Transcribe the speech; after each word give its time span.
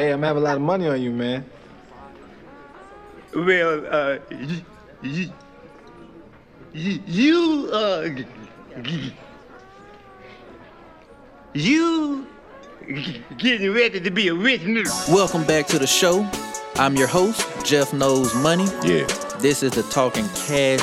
Hey, 0.00 0.12
I'm 0.12 0.22
having 0.22 0.42
a 0.42 0.44
lot 0.46 0.56
of 0.56 0.62
money 0.62 0.86
on 0.88 1.02
you, 1.02 1.10
man. 1.10 1.44
Well, 3.36 3.84
uh, 3.86 4.16
y- 4.30 4.64
y- 5.04 5.32
y- 6.74 7.00
you, 7.06 7.68
uh, 7.70 8.08
g- 8.08 8.26
g- 8.80 9.12
you 11.52 12.26
g- 12.88 13.22
getting 13.36 13.74
ready 13.74 14.00
to 14.00 14.10
be 14.10 14.28
a 14.28 14.34
rich 14.34 14.62
nigga. 14.62 15.12
Welcome 15.12 15.44
back 15.44 15.66
to 15.66 15.78
the 15.78 15.86
show. 15.86 16.26
I'm 16.76 16.96
your 16.96 17.06
host, 17.08 17.46
Jeff 17.62 17.92
Knows 17.92 18.34
Money. 18.36 18.68
Yeah, 18.82 19.04
This 19.40 19.62
is 19.62 19.72
the 19.72 19.82
Talking 19.82 20.24
Cash 20.46 20.80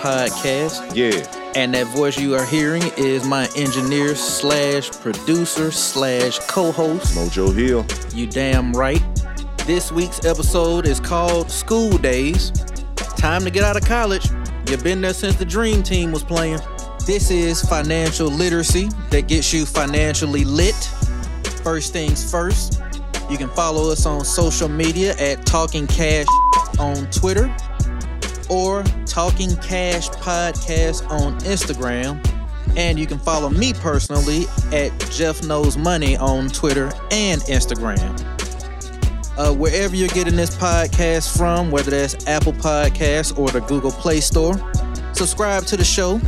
podcast. 0.00 0.96
yeah. 0.96 1.43
And 1.56 1.72
that 1.74 1.86
voice 1.86 2.18
you 2.18 2.34
are 2.34 2.44
hearing 2.44 2.82
is 2.96 3.24
my 3.24 3.48
engineer 3.54 4.16
slash 4.16 4.90
producer 4.90 5.70
slash 5.70 6.40
co-host. 6.40 7.16
Mojo 7.16 7.54
Hill. 7.54 7.86
You 8.12 8.26
damn 8.26 8.72
right. 8.72 9.00
This 9.64 9.92
week's 9.92 10.24
episode 10.24 10.88
is 10.88 10.98
called 10.98 11.48
School 11.48 11.96
Days. 11.96 12.50
Time 13.16 13.44
to 13.44 13.50
get 13.50 13.62
out 13.62 13.76
of 13.76 13.84
college. 13.84 14.26
You've 14.68 14.82
been 14.82 15.00
there 15.00 15.14
since 15.14 15.36
the 15.36 15.44
Dream 15.44 15.84
Team 15.84 16.10
was 16.10 16.24
playing. 16.24 16.58
This 17.06 17.30
is 17.30 17.62
financial 17.62 18.26
literacy 18.26 18.88
that 19.10 19.28
gets 19.28 19.52
you 19.52 19.64
financially 19.64 20.44
lit. 20.44 20.74
First 21.62 21.92
things 21.92 22.28
first, 22.28 22.82
you 23.30 23.38
can 23.38 23.48
follow 23.50 23.92
us 23.92 24.06
on 24.06 24.24
social 24.24 24.68
media 24.68 25.14
at 25.18 25.46
Talking 25.46 25.86
Cash 25.86 26.26
on 26.80 27.08
Twitter 27.12 27.54
or 28.48 28.82
Talking 29.06 29.56
Cash 29.56 30.08
Podcast 30.10 31.08
on 31.10 31.38
Instagram. 31.40 32.20
And 32.76 32.98
you 32.98 33.06
can 33.06 33.18
follow 33.18 33.50
me 33.50 33.72
personally 33.72 34.44
at 34.72 34.90
Jeff 35.10 35.44
Knows 35.44 35.76
Money 35.76 36.16
on 36.16 36.48
Twitter 36.48 36.92
and 37.10 37.40
Instagram. 37.42 38.20
Uh, 39.36 39.52
wherever 39.52 39.96
you're 39.96 40.08
getting 40.08 40.36
this 40.36 40.56
podcast 40.56 41.36
from, 41.36 41.70
whether 41.70 41.90
that's 41.90 42.26
Apple 42.26 42.52
Podcasts 42.52 43.36
or 43.36 43.48
the 43.50 43.60
Google 43.60 43.90
Play 43.90 44.20
Store, 44.20 44.54
subscribe 45.12 45.64
to 45.66 45.76
the 45.76 45.84
show. 45.84 46.20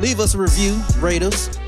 Leave 0.00 0.18
us 0.18 0.34
a 0.34 0.38
review, 0.38 0.80
rate 0.98 1.22
us, 1.22 1.58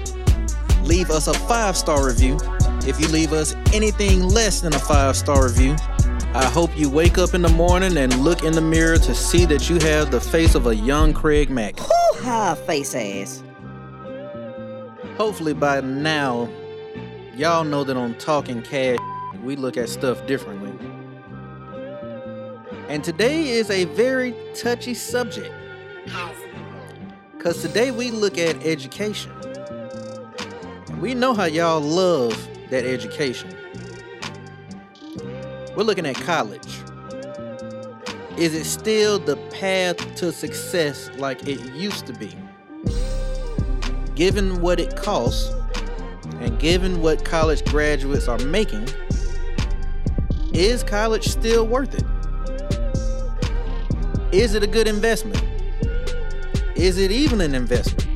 leave 0.82 1.10
us 1.10 1.28
a 1.28 1.34
five 1.34 1.76
star 1.76 2.06
review. 2.06 2.38
If 2.84 2.98
you 3.00 3.06
leave 3.08 3.32
us 3.32 3.54
anything 3.72 4.22
less 4.22 4.60
than 4.60 4.74
a 4.74 4.78
five 4.78 5.16
star 5.16 5.44
review, 5.44 5.76
I 6.34 6.46
hope 6.46 6.74
you 6.78 6.88
wake 6.88 7.18
up 7.18 7.34
in 7.34 7.42
the 7.42 7.50
morning 7.50 7.98
and 7.98 8.18
look 8.20 8.42
in 8.42 8.54
the 8.54 8.62
mirror 8.62 8.96
to 8.96 9.14
see 9.14 9.44
that 9.44 9.68
you 9.68 9.76
have 9.80 10.10
the 10.10 10.18
face 10.18 10.54
of 10.54 10.66
a 10.66 10.74
young 10.74 11.12
Craig 11.12 11.50
Mack. 11.50 11.78
High 11.78 12.54
face 12.54 12.94
ass. 12.94 13.42
Hopefully 15.18 15.52
by 15.52 15.82
now, 15.82 16.48
y'all 17.34 17.64
know 17.64 17.84
that 17.84 17.98
on 17.98 18.14
Talking 18.14 18.62
Cash, 18.62 18.98
we 19.42 19.56
look 19.56 19.76
at 19.76 19.90
stuff 19.90 20.26
differently. 20.26 20.72
And 22.88 23.04
today 23.04 23.50
is 23.50 23.68
a 23.68 23.84
very 23.84 24.34
touchy 24.54 24.94
subject. 24.94 25.54
Because 27.36 27.60
today 27.60 27.90
we 27.90 28.10
look 28.10 28.38
at 28.38 28.56
education. 28.64 29.32
And 30.88 31.02
we 31.02 31.12
know 31.12 31.34
how 31.34 31.44
y'all 31.44 31.82
love 31.82 32.48
that 32.70 32.86
education. 32.86 33.54
We're 35.76 35.84
looking 35.84 36.06
at 36.06 36.16
college. 36.16 36.78
Is 38.36 38.54
it 38.54 38.64
still 38.64 39.18
the 39.18 39.36
path 39.50 39.96
to 40.16 40.32
success 40.32 41.10
like 41.18 41.46
it 41.46 41.60
used 41.74 42.06
to 42.06 42.12
be? 42.12 42.34
given 44.14 44.60
what 44.60 44.78
it 44.78 44.94
costs 44.96 45.54
and 46.40 46.58
given 46.58 47.00
what 47.00 47.24
college 47.24 47.64
graduates 47.66 48.28
are 48.28 48.38
making, 48.38 48.86
is 50.52 50.82
college 50.82 51.26
still 51.28 51.66
worth 51.66 51.94
it? 51.94 52.04
Is 54.32 54.54
it 54.54 54.62
a 54.62 54.66
good 54.66 54.88
investment? 54.88 55.42
Is 56.76 56.98
it 56.98 57.10
even 57.10 57.40
an 57.40 57.54
investment? 57.54 58.11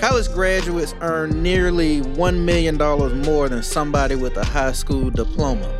College 0.00 0.32
graduates 0.32 0.94
earn 1.02 1.42
nearly 1.42 2.00
$1 2.00 2.42
million 2.42 2.78
more 3.22 3.50
than 3.50 3.62
somebody 3.62 4.14
with 4.14 4.34
a 4.38 4.44
high 4.46 4.72
school 4.72 5.10
diploma. 5.10 5.70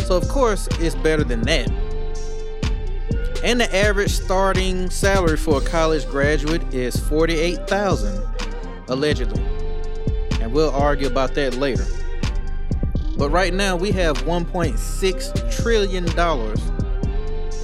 So, 0.00 0.18
of 0.18 0.28
course, 0.28 0.68
it's 0.72 0.94
better 0.94 1.24
than 1.24 1.40
that. 1.44 1.70
And 3.42 3.62
the 3.62 3.74
average 3.74 4.10
starting 4.10 4.90
salary 4.90 5.38
for 5.38 5.62
a 5.62 5.64
college 5.64 6.06
graduate 6.06 6.62
is 6.74 6.96
48,000 7.08 8.22
allegedly. 8.88 9.42
And 10.42 10.52
we'll 10.52 10.74
argue 10.74 11.06
about 11.06 11.34
that 11.36 11.54
later. 11.54 11.86
But 13.16 13.30
right 13.30 13.54
now 13.54 13.74
we 13.74 13.90
have 13.92 14.18
1.6 14.24 15.62
trillion 15.62 16.04
dollars 16.14 16.60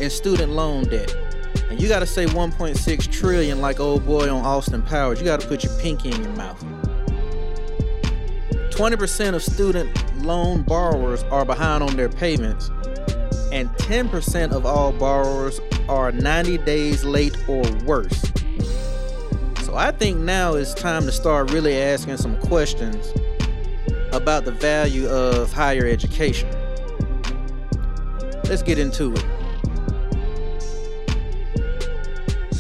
in 0.01 0.09
student 0.09 0.53
loan 0.53 0.85
debt. 0.85 1.15
You 1.81 1.89
got 1.89 2.01
to 2.01 2.07
say 2.07 2.27
1.6 2.27 3.11
trillion 3.11 3.63
like 3.63 3.81
old 3.81 4.05
boy 4.05 4.29
on 4.29 4.45
Austin 4.45 4.83
Powers. 4.83 5.19
You 5.19 5.25
got 5.25 5.41
to 5.41 5.49
put 5.49 5.65
your 5.65 5.73
pinky 5.79 6.11
in 6.11 6.23
your 6.23 6.33
mouth. 6.35 6.63
20% 8.53 9.35
of 9.35 9.43
student 9.43 10.23
loan 10.23 10.61
borrowers 10.61 11.23
are 11.31 11.47
behind 11.47 11.83
on 11.83 11.97
their 11.97 12.11
payments 12.11 12.69
and 13.51 13.71
10% 13.71 14.53
of 14.53 14.67
all 14.67 14.93
borrowers 14.93 15.59
are 15.89 16.13
90 16.13 16.59
days 16.59 17.03
late 17.03 17.35
or 17.49 17.63
worse. 17.87 18.21
So 19.63 19.75
I 19.75 19.91
think 19.91 20.19
now 20.19 20.57
it's 20.57 20.75
time 20.75 21.07
to 21.07 21.13
start 21.13 21.51
really 21.51 21.79
asking 21.79 22.19
some 22.19 22.39
questions 22.43 23.11
about 24.13 24.45
the 24.45 24.53
value 24.53 25.09
of 25.09 25.51
higher 25.51 25.87
education. 25.87 26.51
Let's 28.45 28.63
get 28.63 28.79
into 28.79 29.15
it. 29.15 29.40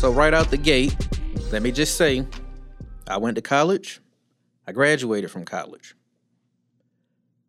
So, 0.00 0.10
right 0.10 0.32
out 0.32 0.50
the 0.50 0.56
gate, 0.56 0.96
let 1.52 1.60
me 1.60 1.70
just 1.70 1.98
say 1.98 2.26
I 3.06 3.18
went 3.18 3.34
to 3.34 3.42
college, 3.42 4.00
I 4.66 4.72
graduated 4.72 5.30
from 5.30 5.44
college. 5.44 5.94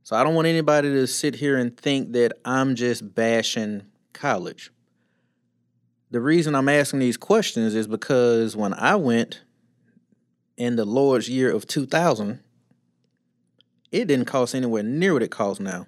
So 0.03 0.17
I 0.17 0.23
don't 0.25 0.35
want 0.35 0.50
anybody 0.50 0.90
to 0.90 1.07
sit 1.07 1.35
here 1.35 1.57
and 1.57 1.78
think 1.78 2.11
that 2.11 2.34
I'm 2.44 2.75
just 2.75 3.16
bashing 3.16 3.84
college. 4.11 4.69
The 6.09 6.19
reason 6.19 6.53
I'm 6.53 6.67
asking 6.67 7.00
these 7.00 7.16
questions 7.16 7.73
is 7.73 7.88
because 7.88 8.53
when 8.53 8.73
I 8.73 8.97
went 8.97 9.44
in 10.57 10.75
the 10.75 10.84
Lord's 10.84 11.29
year 11.29 11.50
of 11.50 11.66
2000, 11.67 12.41
it 13.94 14.09
didn't 14.09 14.25
cost 14.25 14.53
anywhere 14.53 14.84
near 14.84 15.13
what 15.13 15.23
it 15.23 15.31
costs 15.31 15.61
now. 15.61 15.88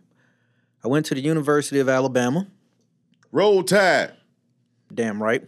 I 0.81 0.87
went 0.87 1.07
to 1.07 1.13
the 1.13 1.19
University 1.19 1.81
of 1.81 1.89
Alabama, 1.89 2.47
Roll 3.33 3.63
Tide. 3.63 4.13
damn 4.93 5.21
right. 5.21 5.45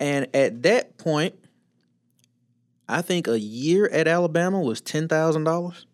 And 0.00 0.34
at 0.34 0.62
that 0.62 0.96
point, 0.96 1.34
I 2.88 3.02
think 3.02 3.28
a 3.28 3.38
year 3.38 3.86
at 3.88 4.08
Alabama 4.08 4.60
was 4.60 4.80
$10,000. 4.80 5.84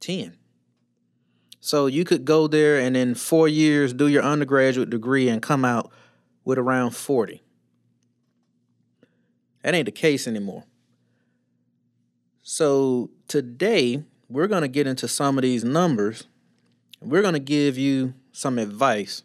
10. 0.00 0.36
So 1.60 1.86
you 1.86 2.04
could 2.04 2.26
go 2.26 2.46
there 2.46 2.78
and 2.78 2.94
in 2.94 3.14
four 3.14 3.48
years 3.48 3.94
do 3.94 4.06
your 4.06 4.22
undergraduate 4.22 4.90
degree 4.90 5.30
and 5.30 5.40
come 5.40 5.64
out 5.64 5.90
with 6.44 6.58
around 6.58 6.90
40. 6.90 7.42
That 9.62 9.74
ain't 9.74 9.86
the 9.86 9.92
case 9.92 10.28
anymore. 10.28 10.64
So 12.42 13.08
today 13.28 14.04
we're 14.28 14.46
to 14.60 14.68
get 14.68 14.86
into 14.86 15.08
some 15.08 15.38
of 15.38 15.42
these 15.42 15.64
numbers. 15.64 16.26
We're 17.00 17.22
to 17.32 17.40
give 17.40 17.78
you 17.78 18.12
some 18.30 18.58
advice. 18.58 19.22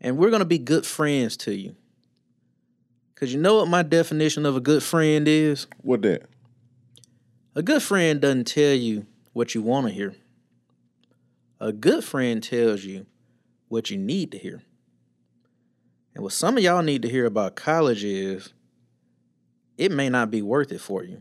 And 0.00 0.16
we're 0.16 0.30
to 0.40 0.46
be 0.46 0.58
good 0.58 0.86
friends 0.86 1.36
to 1.38 1.52
you. 1.52 1.74
Because 3.20 3.34
you 3.34 3.38
know 3.38 3.56
what 3.56 3.68
my 3.68 3.82
definition 3.82 4.46
of 4.46 4.56
a 4.56 4.60
good 4.60 4.82
friend 4.82 5.28
is? 5.28 5.66
What 5.82 6.00
that? 6.00 6.22
A 7.54 7.62
good 7.62 7.82
friend 7.82 8.18
doesn't 8.18 8.46
tell 8.46 8.72
you 8.72 9.04
what 9.34 9.54
you 9.54 9.60
want 9.60 9.88
to 9.88 9.92
hear. 9.92 10.14
A 11.60 11.70
good 11.70 12.02
friend 12.02 12.42
tells 12.42 12.82
you 12.82 13.04
what 13.68 13.90
you 13.90 13.98
need 13.98 14.32
to 14.32 14.38
hear. 14.38 14.62
And 16.14 16.24
what 16.24 16.32
some 16.32 16.56
of 16.56 16.62
y'all 16.62 16.80
need 16.80 17.02
to 17.02 17.10
hear 17.10 17.26
about 17.26 17.56
college 17.56 18.04
is 18.04 18.54
it 19.76 19.92
may 19.92 20.08
not 20.08 20.30
be 20.30 20.40
worth 20.40 20.72
it 20.72 20.80
for 20.80 21.04
you. 21.04 21.20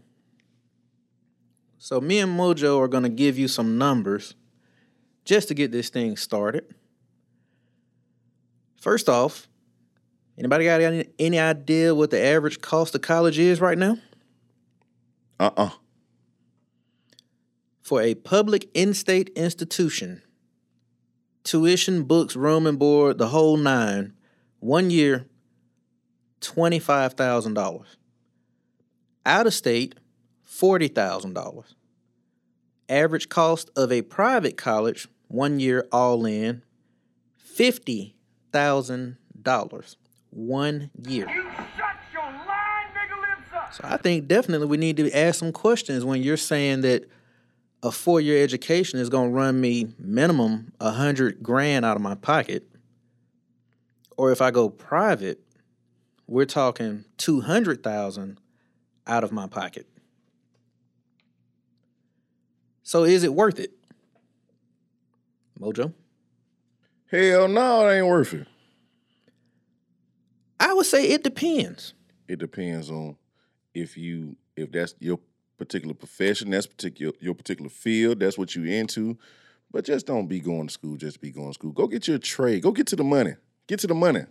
So 1.79 1.99
me 1.99 2.19
and 2.19 2.39
Mojo 2.39 2.79
are 2.79 2.87
going 2.87 3.03
to 3.03 3.09
give 3.09 3.37
you 3.37 3.49
some 3.49 3.77
numbers 3.77 4.35
just 5.25 5.49
to 5.49 5.53
get 5.53 5.73
this 5.73 5.89
thing 5.89 6.15
started. 6.15 6.63
First 8.79 9.09
off, 9.09 9.48
anybody 10.39 10.65
got 10.65 10.81
any, 10.81 11.05
any 11.19 11.37
idea 11.37 11.93
what 11.93 12.09
the 12.09 12.19
average 12.19 12.61
cost 12.61 12.95
of 12.95 13.01
college 13.01 13.37
is 13.37 13.61
right 13.61 13.77
now? 13.77 13.97
Uh-uh. 15.39 15.69
For 17.81 18.01
a 18.01 18.15
public 18.15 18.69
in-state 18.73 19.29
institution, 19.35 20.23
tuition, 21.43 22.03
books, 22.03 22.35
room 22.35 22.65
and 22.65 22.79
board, 22.79 23.17
the 23.17 23.27
whole 23.27 23.57
nine, 23.57 24.13
one 24.59 24.89
year, 24.89 25.27
$25,000. 26.41 27.85
Out 29.25 29.47
of 29.47 29.53
state, 29.53 29.95
$40,000. 30.47 31.63
average 32.87 33.29
cost 33.29 33.69
of 33.75 33.91
a 33.91 34.01
private 34.01 34.57
college, 34.57 35.07
one 35.27 35.59
year 35.59 35.87
all 35.91 36.25
in, 36.25 36.63
$50,000. 37.55 39.95
One 40.31 40.91
year. 41.07 41.27
So 43.71 43.81
I 43.83 43.97
think 43.97 44.27
definitely 44.27 44.67
we 44.67 44.77
need 44.77 44.97
to 44.97 45.11
ask 45.11 45.39
some 45.39 45.51
questions 45.51 46.03
when 46.03 46.21
you're 46.21 46.37
saying 46.37 46.81
that 46.81 47.05
a 47.83 47.91
four 47.91 48.19
year 48.19 48.43
education 48.43 48.99
is 48.99 49.09
going 49.09 49.29
to 49.29 49.35
run 49.35 49.59
me 49.59 49.93
minimum 49.97 50.73
a 50.79 50.91
hundred 50.91 51.41
grand 51.41 51.85
out 51.85 51.95
of 51.95 52.01
my 52.01 52.15
pocket. 52.15 52.63
Or 54.17 54.31
if 54.31 54.41
I 54.41 54.51
go 54.51 54.69
private, 54.69 55.39
we're 56.27 56.45
talking 56.45 57.05
200,000 57.17 58.39
out 59.07 59.23
of 59.23 59.31
my 59.31 59.47
pocket. 59.47 59.87
So 62.83 63.03
is 63.03 63.23
it 63.23 63.33
worth 63.33 63.59
it? 63.59 63.71
Mojo? 65.59 65.93
Hell 67.11 67.47
no, 67.47 67.87
it 67.87 67.97
ain't 67.97 68.07
worth 68.07 68.33
it. 68.33 68.47
I 70.59 70.73
would 70.73 70.85
say 70.85 71.09
it 71.09 71.23
depends. 71.23 71.93
It 72.27 72.39
depends 72.39 72.89
on 72.89 73.15
if 73.73 73.97
you 73.97 74.35
if 74.55 74.71
that's 74.71 74.95
your 74.99 75.19
particular 75.57 75.93
profession, 75.93 76.49
that's 76.51 76.67
particular 76.67 77.13
your 77.19 77.33
particular 77.33 77.69
field, 77.69 78.19
that's 78.19 78.37
what 78.37 78.55
you 78.55 78.65
into. 78.65 79.17
But 79.71 79.85
just 79.85 80.07
don't 80.07 80.27
be 80.27 80.39
going 80.39 80.67
to 80.67 80.73
school, 80.73 80.97
just 80.97 81.21
be 81.21 81.31
going 81.31 81.49
to 81.49 81.53
school. 81.53 81.71
Go 81.71 81.87
get 81.87 82.07
your 82.07 82.17
trade. 82.17 82.63
Go 82.63 82.71
get 82.71 82.87
to 82.87 82.95
the 82.95 83.03
money. 83.03 83.35
Get 83.67 83.79
to 83.81 83.87
the 83.87 83.93
money. 83.93 84.21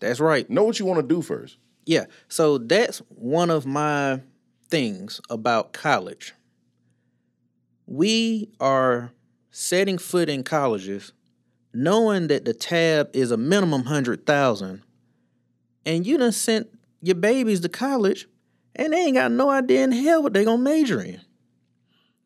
That's 0.00 0.20
right. 0.20 0.48
Know 0.50 0.64
what 0.64 0.78
you 0.78 0.84
want 0.84 1.00
to 1.00 1.14
do 1.14 1.22
first. 1.22 1.56
Yeah. 1.86 2.06
So 2.28 2.58
that's 2.58 2.98
one 3.08 3.50
of 3.50 3.64
my 3.64 4.20
things 4.68 5.20
about 5.30 5.72
college. 5.72 6.34
We 7.86 8.50
are 8.60 9.12
setting 9.50 9.98
foot 9.98 10.28
in 10.28 10.42
colleges 10.42 11.12
knowing 11.74 12.28
that 12.28 12.44
the 12.44 12.54
tab 12.54 13.10
is 13.14 13.30
a 13.30 13.36
minimum 13.36 13.84
hundred 13.84 14.26
thousand, 14.26 14.82
and 15.86 16.06
you 16.06 16.18
done 16.18 16.32
sent 16.32 16.68
your 17.00 17.14
babies 17.16 17.60
to 17.60 17.68
college 17.68 18.28
and 18.76 18.92
they 18.92 18.98
ain't 18.98 19.16
got 19.16 19.30
no 19.32 19.50
idea 19.50 19.84
in 19.84 19.92
hell 19.92 20.22
what 20.22 20.32
they 20.32 20.44
gonna 20.44 20.62
major 20.62 21.00
in. 21.00 21.20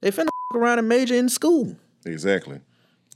They 0.00 0.10
finna 0.10 0.26
f- 0.52 0.56
around 0.56 0.78
and 0.78 0.88
major 0.88 1.14
in 1.14 1.28
school. 1.28 1.76
Exactly. 2.04 2.60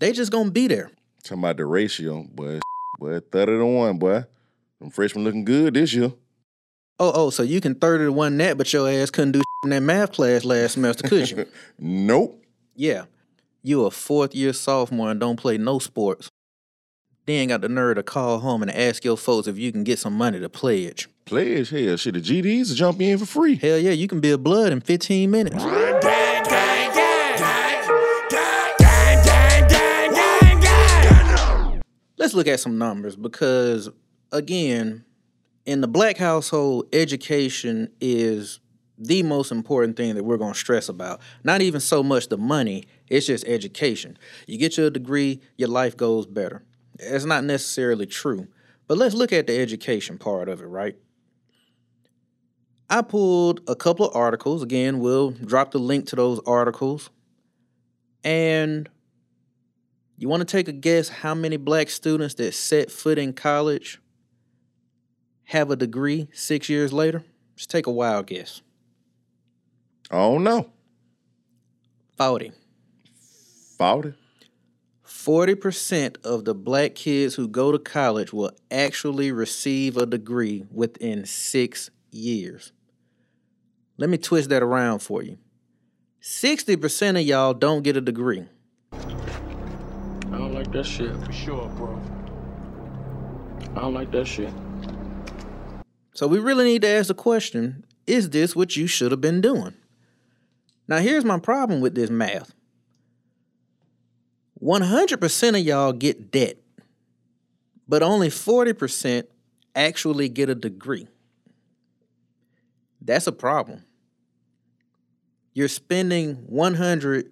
They 0.01 0.13
just 0.13 0.33
gonna 0.33 0.51
be 0.51 0.67
there. 0.67 0.91
Talking 1.23 1.43
about 1.43 1.57
the 1.59 1.67
ratio, 1.67 2.23
boy. 2.25 2.61
Boy, 2.99 3.19
30 3.21 3.53
to 3.53 3.65
1, 3.65 3.99
boy. 3.99 4.25
Them 4.79 4.91
freshmen 4.91 5.25
looking 5.25 5.45
good 5.47 5.73
this 5.73 5.95
year. 5.95 6.13
Oh, 6.99 7.13
oh, 7.15 7.31
so 7.31 7.43
you 7.43 7.59
can 7.63 7.75
30 7.75 8.05
to 8.05 8.13
1 8.13 8.37
that, 8.37 8.59
but 8.59 8.71
your 8.75 8.91
ass 8.91 9.11
couldn't 9.11 9.33
do 9.33 9.43
in 9.65 9.71
that 9.71 9.81
math 9.81 10.13
class 10.13 10.45
last 10.45 10.73
semester, 10.75 11.09
could 11.09 11.31
you? 11.31 11.47
Nope. 11.79 12.45
yeah. 12.75 13.05
You 13.63 13.87
a 13.87 13.91
fourth 13.91 14.35
year 14.35 14.53
sophomore 14.53 15.11
and 15.11 15.19
don't 15.21 15.37
play 15.37 15.57
no 15.57 15.79
sports. 15.79 16.29
Then 17.31 17.47
got 17.47 17.61
the 17.61 17.69
nerve 17.69 17.95
to 17.95 18.03
call 18.03 18.41
home 18.41 18.61
and 18.61 18.73
ask 18.73 19.05
your 19.05 19.17
folks 19.17 19.47
if 19.47 19.57
you 19.57 19.71
can 19.71 19.85
get 19.85 20.01
some 20.01 20.15
money 20.15 20.41
to 20.41 20.49
pledge. 20.49 21.09
Pledge, 21.27 21.71
hell, 21.71 21.97
shit, 21.97 22.15
the 22.15 22.21
GDs 22.21 22.75
jump 22.75 23.01
in 23.01 23.19
for 23.19 23.25
free. 23.25 23.55
Hell 23.55 23.79
yeah, 23.79 23.93
you 23.93 24.09
can 24.09 24.19
build 24.19 24.43
blood 24.43 24.73
in 24.73 24.81
15 24.81 25.31
minutes. 25.31 25.55
Let's 32.19 32.35
look 32.35 32.49
at 32.49 32.59
some 32.59 32.79
numbers 32.79 33.15
because, 33.15 33.89
again, 34.33 35.05
in 35.65 35.83
the 35.83 35.89
black 35.89 36.17
household, 36.17 36.89
education 36.93 37.93
is 38.01 38.59
the 38.99 39.23
most 39.23 39.53
important 39.53 39.97
thing 39.97 40.17
that 40.17 40.25
we're 40.25 40.37
going 40.37 40.55
to 40.55 40.59
stress 40.59 40.89
about. 40.89 41.21
Not 41.45 41.63
even 41.63 41.81
so 41.81 42.03
much 42.03 42.27
the 42.27 42.39
money, 42.39 42.87
it's 43.09 43.27
just 43.27 43.47
education. 43.47 44.19
You 44.49 44.59
get 44.59 44.77
your 44.77 44.91
degree, 44.91 45.41
your 45.57 45.69
life 45.69 45.97
goes 45.97 46.27
better. 46.27 46.65
It's 47.01 47.25
not 47.25 47.45
necessarily 47.45 48.07
true. 48.07 48.49
But 48.87 48.99
let's 48.99 49.15
look 49.15 49.33
at 49.33 49.47
the 49.47 49.59
education 49.59 50.19
part 50.19 50.49
of 50.49 50.61
it, 50.61 50.67
right? 50.67 50.97
I 52.89 53.03
pulled 53.03 53.61
a 53.69 53.77
couple 53.77 54.09
of 54.09 54.17
articles. 54.17 54.63
Again, 54.63 54.99
we'll 54.99 55.31
drop 55.31 55.71
the 55.71 55.79
link 55.79 56.07
to 56.09 56.17
those 56.17 56.41
articles. 56.45 57.09
And 58.25 58.89
you 60.19 60.29
want 60.29 60.41
to 60.41 60.45
take 60.45 60.69
a 60.69 60.73
guess 60.73 61.09
how 61.09 61.35
many 61.35 61.57
black 61.57 61.89
students 61.89 62.35
that 62.35 62.53
set 62.53 62.91
foot 62.91 63.17
in 63.17 63.33
college 63.33 64.01
have 65.45 65.71
a 65.71 65.77
degree 65.77 66.29
six 66.33 66.69
years 66.69 66.93
later? 66.93 67.25
Just 67.57 67.71
take 67.71 67.87
a 67.87 67.93
wild 67.93 68.27
guess. 68.27 68.61
Oh 70.11 70.43
don't 70.43 70.71
40. 72.17 72.53
40? 73.79 74.15
40% 75.25 76.17
of 76.25 76.47
the 76.47 76.55
black 76.55 76.95
kids 76.95 77.35
who 77.35 77.47
go 77.47 77.73
to 77.73 77.79
college 77.79 78.33
will 78.33 78.53
actually 78.71 79.31
receive 79.31 79.99
a 79.99 80.07
degree 80.07 80.65
within 80.73 81.27
six 81.27 81.91
years. 82.11 82.73
Let 83.99 84.09
me 84.09 84.17
twist 84.17 84.49
that 84.49 84.63
around 84.63 85.01
for 85.01 85.23
you. 85.23 85.37
60% 86.23 87.21
of 87.21 87.27
y'all 87.27 87.53
don't 87.53 87.83
get 87.83 87.99
a 87.99 88.01
degree. 88.01 88.47
I 88.93 88.99
don't 90.31 90.55
like 90.55 90.73
that 90.73 90.87
shit. 90.87 91.15
For 91.27 91.33
sure, 91.33 91.69
bro. 91.77 92.01
I 93.77 93.81
don't 93.83 93.95
like 93.95 94.11
that 94.13 94.27
shit. 94.27 94.53
So 96.15 96.29
we 96.29 96.39
really 96.39 96.65
need 96.65 96.83
to 96.83 96.89
ask 96.89 97.09
the 97.09 97.15
question 97.15 97.85
is 98.07 98.31
this 98.31 98.57
what 98.57 98.75
you 98.75 98.87
should 98.87 99.11
have 99.11 99.21
been 99.21 99.43
doing? 99.43 99.75
Now, 100.89 100.99
here's 100.99 101.27
my 101.27 101.39
problem 101.39 101.83
with 101.83 101.95
this 101.95 102.09
math 102.09 102.55
100% 104.63 105.49
of 105.49 105.65
y'all 105.65 105.93
get 105.93 106.31
debt, 106.31 106.57
but 107.89 108.03
only 108.03 108.29
40% 108.29 109.25
actually 109.75 110.29
get 110.29 110.49
a 110.49 110.55
degree. 110.55 111.09
That's 113.01 113.27
a 113.27 113.33
problem. 113.33 113.85
You're 115.55 115.69
spending 115.69 116.35
100 116.47 117.31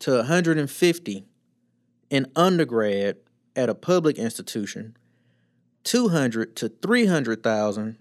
to 0.00 0.12
150 0.12 1.24
in 2.10 2.26
undergrad 2.36 3.16
at 3.56 3.68
a 3.68 3.74
public 3.74 4.18
institution, 4.18 4.96
200 5.84 6.54
to 6.56 6.68
300,000 6.68 8.00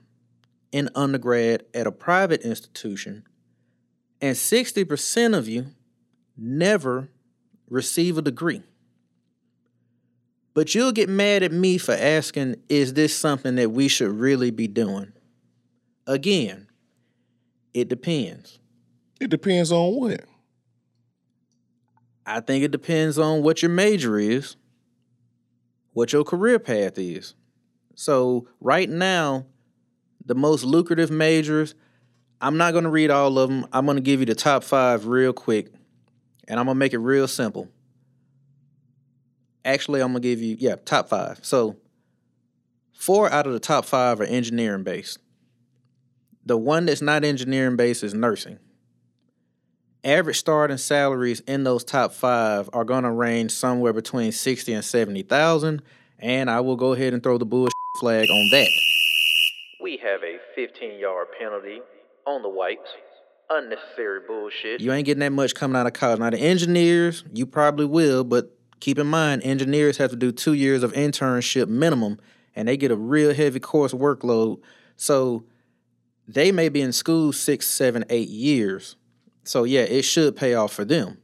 in 0.72 0.90
undergrad 0.94 1.64
at 1.74 1.88
a 1.88 1.92
private 1.92 2.42
institution, 2.42 3.24
and 4.22 4.36
60% 4.36 5.36
of 5.36 5.48
you 5.48 5.68
never 6.38 7.10
receive 7.70 8.18
a 8.18 8.22
degree. 8.22 8.62
But 10.54 10.74
you'll 10.74 10.92
get 10.92 11.10
mad 11.10 11.44
at 11.44 11.52
me 11.52 11.78
for 11.78 11.94
asking, 11.94 12.56
is 12.68 12.94
this 12.94 13.16
something 13.16 13.56
that 13.56 13.72
we 13.72 13.88
should 13.88 14.12
really 14.12 14.50
be 14.50 14.68
doing? 14.68 15.14
Again, 16.08 16.68
it 17.74 17.90
depends. 17.90 18.60
It 19.20 19.30
depends 19.30 19.72
on 19.72 19.94
what. 19.94 20.22
I 22.26 22.40
think 22.40 22.64
it 22.64 22.72
depends 22.72 23.20
on 23.20 23.44
what 23.44 23.62
your 23.62 23.72
major 23.72 24.18
is, 24.18 24.56
what 25.94 26.12
your 26.12 26.24
career 26.24 26.60
path 26.60 26.98
is. 26.98 27.36
So, 27.96 28.48
right 28.60 28.90
now, 28.90 29.46
the 30.26 30.36
most 30.36 30.64
lucrative 30.64 31.10
majors, 31.10 31.74
I'm 32.42 32.58
not 32.58 32.72
going 32.72 32.84
to 32.84 32.90
read 32.90 33.12
all 33.12 33.40
of 33.40 33.50
them. 33.50 33.66
I'm 33.72 33.86
going 33.86 33.98
to 33.98 34.02
give 34.02 34.20
you 34.20 34.26
the 34.26 34.36
top 34.36 34.64
five 34.64 35.08
real 35.08 35.34
quick, 35.34 35.70
and 36.48 36.60
I'm 36.60 36.66
to 36.68 36.76
make 36.76 36.94
it 36.94 37.00
real 37.00 37.28
simple. 37.28 37.70
Actually, 39.66 40.02
I'm 40.02 40.14
to 40.14 40.20
give 40.28 40.42
you, 40.42 40.56
yeah, 40.60 40.76
top 40.86 41.10
five. 41.10 41.40
So, 41.42 41.76
four 42.94 43.32
out 43.32 43.48
of 43.48 43.54
the 43.54 43.60
top 43.60 43.86
five 43.86 44.22
are 44.22 44.26
engineering 44.26 44.84
based. 44.84 45.20
The 46.46 46.58
one 46.58 46.86
that's 46.86 47.02
not 47.02 47.26
engineering 47.26 47.76
based 47.76 48.04
is 48.04 48.14
nursing 48.14 48.60
average 50.08 50.38
starting 50.38 50.78
salaries 50.78 51.42
in 51.42 51.64
those 51.66 51.84
top 51.84 52.14
five 52.14 52.70
are 52.72 52.86
to 53.04 53.12
range 53.12 53.52
somewhere 53.52 53.94
between 53.94 54.32
60 54.32 54.74
and 54.74 54.86
70,000 54.86 55.82
and 56.20 56.50
I 56.50 56.62
will 56.62 56.78
go 56.78 56.94
ahead 56.94 57.14
and 57.14 57.22
throw 57.22 57.38
the 57.38 57.46
bullshit 57.46 57.74
flag 58.00 58.30
on 58.30 58.50
that. 58.52 58.70
We 59.82 59.98
have 59.98 60.24
a 60.24 60.38
15 60.56 61.00
yard 61.00 61.28
penalty 61.38 61.82
on 62.26 62.42
the 62.42 62.50
whites. 62.50 62.90
Unnecessary 63.50 64.22
bullshit. 64.28 64.82
You 64.82 64.92
ain't 64.92 65.06
getting 65.06 65.22
that 65.22 65.32
much 65.32 65.56
coming 65.56 65.78
out 65.78 65.88
of 65.88 65.94
college. 65.94 66.20
Now, 66.20 66.30
the 66.30 66.40
engineers, 66.40 67.24
you 67.34 67.46
probably 67.46 67.86
will, 67.86 68.24
but 68.24 68.52
keep 68.80 69.00
in 69.00 69.08
mind, 69.08 69.44
engineers 69.44 69.98
have 69.98 70.10
to 70.10 70.18
do 70.18 70.32
two 70.32 70.54
years 70.54 70.84
of 70.84 70.92
internship 70.94 71.68
minimum, 71.68 72.20
and 72.56 72.68
they 72.68 72.78
get 72.78 72.92
a 72.92 72.96
real 72.96 73.34
heavy 73.34 73.60
course 73.60 73.94
workload. 73.94 74.60
So 74.96 75.46
they 76.28 76.52
may 76.52 76.70
be 76.70 76.82
in 76.82 76.92
school 76.92 77.32
six, 77.32 77.68
seven, 77.68 78.04
eight 78.10 78.30
years 78.30 78.98
so 79.48 79.64
yeah, 79.64 79.82
it 79.82 80.04
should 80.04 80.36
pay 80.36 80.54
off 80.54 80.74
for 80.74 80.86
them. 80.86 81.18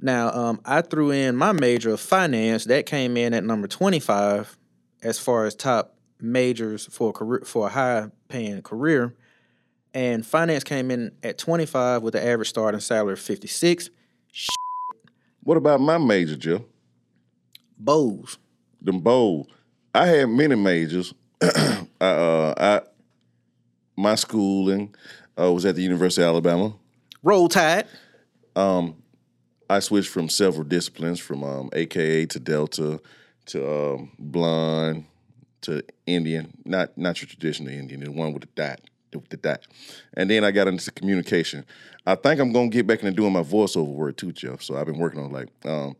Now, 0.00 0.30
um, 0.32 0.60
I 0.64 0.82
threw 0.82 1.10
in 1.10 1.36
my 1.36 1.52
major 1.52 1.90
of 1.90 2.00
finance. 2.00 2.64
That 2.64 2.86
came 2.86 3.16
in 3.16 3.32
at 3.32 3.44
number 3.44 3.66
25 3.66 4.58
as 5.02 5.18
far 5.18 5.46
as 5.46 5.54
top 5.54 5.94
majors 6.20 6.86
for 6.86 7.10
a 7.10 7.12
career, 7.12 7.42
for 7.44 7.66
a 7.66 7.70
high 7.70 8.08
paying 8.28 8.62
career. 8.62 9.14
And 9.96 10.26
finance 10.26 10.62
came 10.62 10.90
in 10.90 11.10
at 11.22 11.38
25 11.38 12.02
with 12.02 12.14
an 12.16 12.22
average 12.22 12.50
starting 12.50 12.80
salary 12.80 13.14
of 13.14 13.18
56. 13.18 13.88
What 15.42 15.56
about 15.56 15.80
my 15.80 15.96
major, 15.96 16.36
Jeff? 16.36 16.60
Bows. 17.78 18.36
Them 18.82 19.00
bold. 19.00 19.50
I 19.94 20.04
had 20.08 20.28
many 20.28 20.54
majors. 20.54 21.14
I, 21.40 21.86
uh, 21.98 22.54
I 22.58 22.80
my 23.96 24.16
schooling 24.16 24.94
uh, 25.40 25.50
was 25.50 25.64
at 25.64 25.76
the 25.76 25.82
University 25.82 26.20
of 26.20 26.28
Alabama. 26.28 26.74
Roll 27.22 27.48
Tide. 27.48 27.86
Um, 28.54 29.02
I 29.70 29.78
switched 29.78 30.10
from 30.10 30.28
several 30.28 30.64
disciplines, 30.64 31.20
from 31.20 31.42
um, 31.42 31.70
AKA 31.72 32.26
to 32.26 32.38
Delta 32.38 33.00
to 33.46 33.94
um, 33.94 34.12
blonde 34.18 35.06
to 35.62 35.82
Indian. 36.04 36.52
Not 36.66 36.98
not 36.98 37.22
your 37.22 37.28
traditional 37.28 37.72
Indian, 37.72 38.00
the 38.00 38.12
one 38.12 38.34
with 38.34 38.42
the 38.42 38.48
dot, 38.54 38.82
with 39.20 39.30
the 39.30 39.36
dot. 39.36 39.66
And 40.14 40.30
then 40.30 40.44
I 40.44 40.50
got 40.50 40.68
into 40.68 40.90
communication. 40.92 41.64
I 42.06 42.14
think 42.14 42.40
I'm 42.40 42.52
gonna 42.52 42.68
get 42.68 42.86
back 42.86 43.00
into 43.00 43.12
doing 43.12 43.32
my 43.32 43.42
voiceover 43.42 43.94
work 43.94 44.16
too, 44.16 44.32
Jeff. 44.32 44.62
So 44.62 44.76
I've 44.76 44.86
been 44.86 44.98
working 44.98 45.20
on 45.20 45.32
like. 45.32 45.48
Um, 45.64 45.96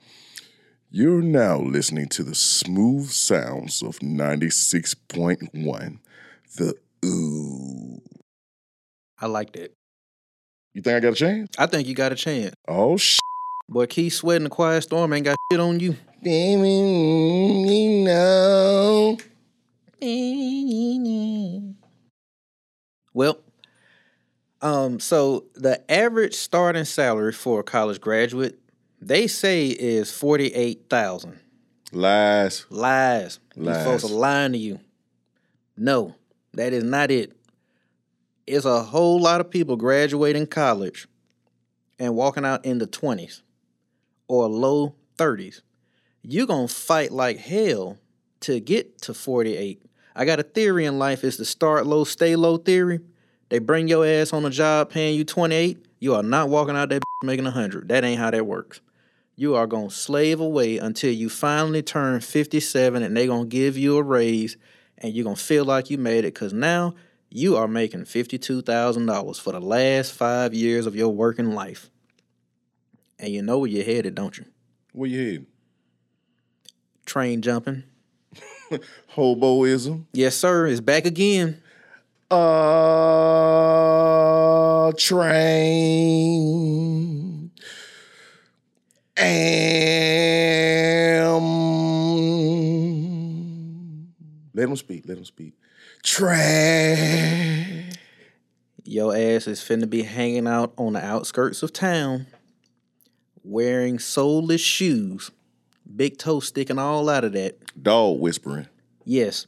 you're 0.90 1.20
now 1.20 1.58
listening 1.58 2.08
to 2.10 2.22
the 2.22 2.34
smooth 2.34 3.10
sounds 3.10 3.82
of 3.82 3.98
96.1. 3.98 5.98
The 6.56 6.74
ooh. 7.04 8.00
I 9.18 9.26
like 9.26 9.52
that. 9.52 9.72
You 10.72 10.82
think 10.82 10.96
I 10.96 11.00
got 11.00 11.12
a 11.12 11.16
chance? 11.16 11.50
I 11.58 11.66
think 11.66 11.88
you 11.88 11.94
got 11.94 12.12
a 12.12 12.14
chance. 12.14 12.54
Oh 12.68 12.96
sh. 12.96 13.18
Boy, 13.68 13.86
Keith 13.86 14.12
Sweat 14.12 14.36
and 14.36 14.46
the 14.46 14.50
Quiet 14.50 14.82
Storm 14.82 15.12
ain't 15.12 15.24
got 15.24 15.36
shit 15.50 15.60
on 15.60 15.80
you. 15.80 15.96
Baby, 16.22 18.04
know. 18.04 19.18
Well, 23.16 23.38
um, 24.60 25.00
so 25.00 25.46
the 25.54 25.90
average 25.90 26.34
starting 26.34 26.84
salary 26.84 27.32
for 27.32 27.60
a 27.60 27.62
college 27.62 27.98
graduate, 27.98 28.58
they 29.00 29.26
say 29.26 29.68
is 29.68 30.12
forty 30.12 30.48
eight 30.48 30.90
thousand. 30.90 31.38
Lies. 31.92 32.66
Lies. 32.68 33.40
These 33.56 33.84
folks 33.84 34.04
are 34.04 34.08
lying 34.08 34.52
to 34.52 34.58
you. 34.58 34.80
No, 35.78 36.14
that 36.52 36.74
is 36.74 36.84
not 36.84 37.10
it. 37.10 37.32
It's 38.46 38.66
a 38.66 38.82
whole 38.82 39.18
lot 39.18 39.40
of 39.40 39.50
people 39.50 39.76
graduating 39.76 40.48
college 40.48 41.08
and 41.98 42.14
walking 42.14 42.44
out 42.44 42.66
in 42.66 42.76
the 42.76 42.86
20s 42.86 43.40
or 44.28 44.46
low 44.46 44.94
30s. 45.16 45.62
You're 46.22 46.46
going 46.46 46.68
to 46.68 46.74
fight 46.74 47.12
like 47.12 47.38
hell 47.38 47.96
to 48.40 48.60
get 48.60 49.00
to 49.02 49.14
48. 49.14 49.85
I 50.18 50.24
got 50.24 50.40
a 50.40 50.42
theory 50.42 50.86
in 50.86 50.98
life. 50.98 51.22
It's 51.24 51.36
the 51.36 51.44
start 51.44 51.86
low, 51.86 52.04
stay 52.04 52.36
low 52.36 52.56
theory. 52.56 53.00
They 53.50 53.58
bring 53.58 53.86
your 53.86 54.04
ass 54.06 54.32
on 54.32 54.46
a 54.46 54.50
job 54.50 54.90
paying 54.90 55.14
you 55.14 55.24
28. 55.24 55.84
You 56.00 56.14
are 56.14 56.22
not 56.22 56.48
walking 56.48 56.74
out 56.74 56.88
that 56.88 57.02
making 57.22 57.44
100. 57.44 57.88
That 57.88 58.02
ain't 58.02 58.18
how 58.18 58.30
that 58.30 58.46
works. 58.46 58.80
You 59.36 59.54
are 59.56 59.66
going 59.66 59.90
to 59.90 59.94
slave 59.94 60.40
away 60.40 60.78
until 60.78 61.12
you 61.12 61.28
finally 61.28 61.82
turn 61.82 62.20
57 62.22 63.02
and 63.02 63.14
they're 63.14 63.26
going 63.26 63.50
to 63.50 63.54
give 63.54 63.76
you 63.76 63.98
a 63.98 64.02
raise 64.02 64.56
and 64.96 65.12
you're 65.12 65.24
going 65.24 65.36
to 65.36 65.42
feel 65.42 65.66
like 65.66 65.90
you 65.90 65.98
made 65.98 66.20
it 66.20 66.32
because 66.32 66.54
now 66.54 66.94
you 67.28 67.54
are 67.56 67.68
making 67.68 68.04
$52,000 68.04 69.38
for 69.40 69.52
the 69.52 69.60
last 69.60 70.12
five 70.12 70.54
years 70.54 70.86
of 70.86 70.96
your 70.96 71.10
working 71.10 71.52
life. 71.52 71.90
And 73.18 73.30
you 73.30 73.42
know 73.42 73.58
where 73.58 73.68
you're 73.68 73.84
headed, 73.84 74.14
don't 74.14 74.38
you? 74.38 74.46
Where 74.92 75.10
you 75.10 75.18
heading? 75.18 75.46
Train 77.04 77.42
jumping. 77.42 77.84
Hoboism. 79.14 80.04
Yes, 80.12 80.36
sir. 80.36 80.66
It's 80.66 80.80
back 80.80 81.06
again. 81.06 81.62
Uh, 82.30 82.46
train. 84.92 86.26
Am. 89.16 89.66
Let 94.54 94.68
him 94.68 94.76
speak. 94.76 95.04
Let 95.06 95.18
him 95.18 95.24
speak. 95.24 95.54
Train. 96.02 97.90
Your 98.84 99.14
ass 99.16 99.46
is 99.48 99.60
finna 99.60 99.88
be 99.90 100.02
hanging 100.02 100.46
out 100.46 100.72
on 100.76 100.92
the 100.94 101.04
outskirts 101.04 101.62
of 101.62 101.72
town, 101.72 102.26
wearing 103.42 103.98
soulless 103.98 104.60
shoes, 104.60 105.30
big 105.94 106.18
toe 106.18 106.40
sticking 106.40 106.78
all 106.78 107.08
out 107.08 107.24
of 107.24 107.32
that. 107.32 107.56
Dog 107.82 108.18
whispering. 108.20 108.66
Yes, 109.04 109.46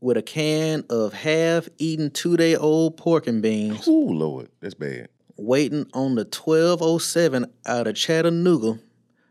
with 0.00 0.16
a 0.16 0.22
can 0.22 0.84
of 0.90 1.12
half-eaten 1.12 2.10
two-day-old 2.10 2.96
pork 2.96 3.26
and 3.26 3.42
beans, 3.42 3.86
Oh, 3.86 3.92
Lord, 3.92 4.48
that's 4.60 4.74
bad. 4.74 5.08
waiting 5.36 5.86
on 5.94 6.14
the 6.16 6.24
1207 6.24 7.46
out 7.66 7.86
of 7.86 7.94
Chattanooga, 7.94 8.80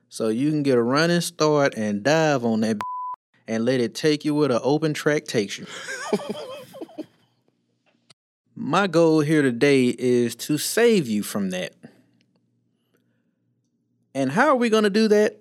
so 0.07 0.27
you 0.29 0.49
can 0.49 0.63
get 0.63 0.77
a 0.77 0.81
running 0.81 1.21
start 1.21 1.73
and 1.75 2.03
dive 2.03 2.45
on 2.45 2.61
that 2.61 2.77
and 3.47 3.65
let 3.65 3.79
it 3.81 3.93
take 3.95 4.23
you 4.23 4.33
where 4.35 4.47
the 4.47 4.61
open 4.61 4.93
track 4.93 5.25
takes 5.25 5.57
you. 5.57 5.65
My 8.55 8.87
goal 8.87 9.21
here 9.21 9.41
today 9.41 9.87
is 9.97 10.35
to 10.35 10.57
save 10.57 11.07
you 11.07 11.23
from 11.23 11.49
that. 11.51 11.73
And 14.13 14.31
how 14.31 14.49
are 14.49 14.55
we 14.55 14.69
going 14.69 14.83
to 14.83 14.89
do 14.89 15.07
that? 15.07 15.38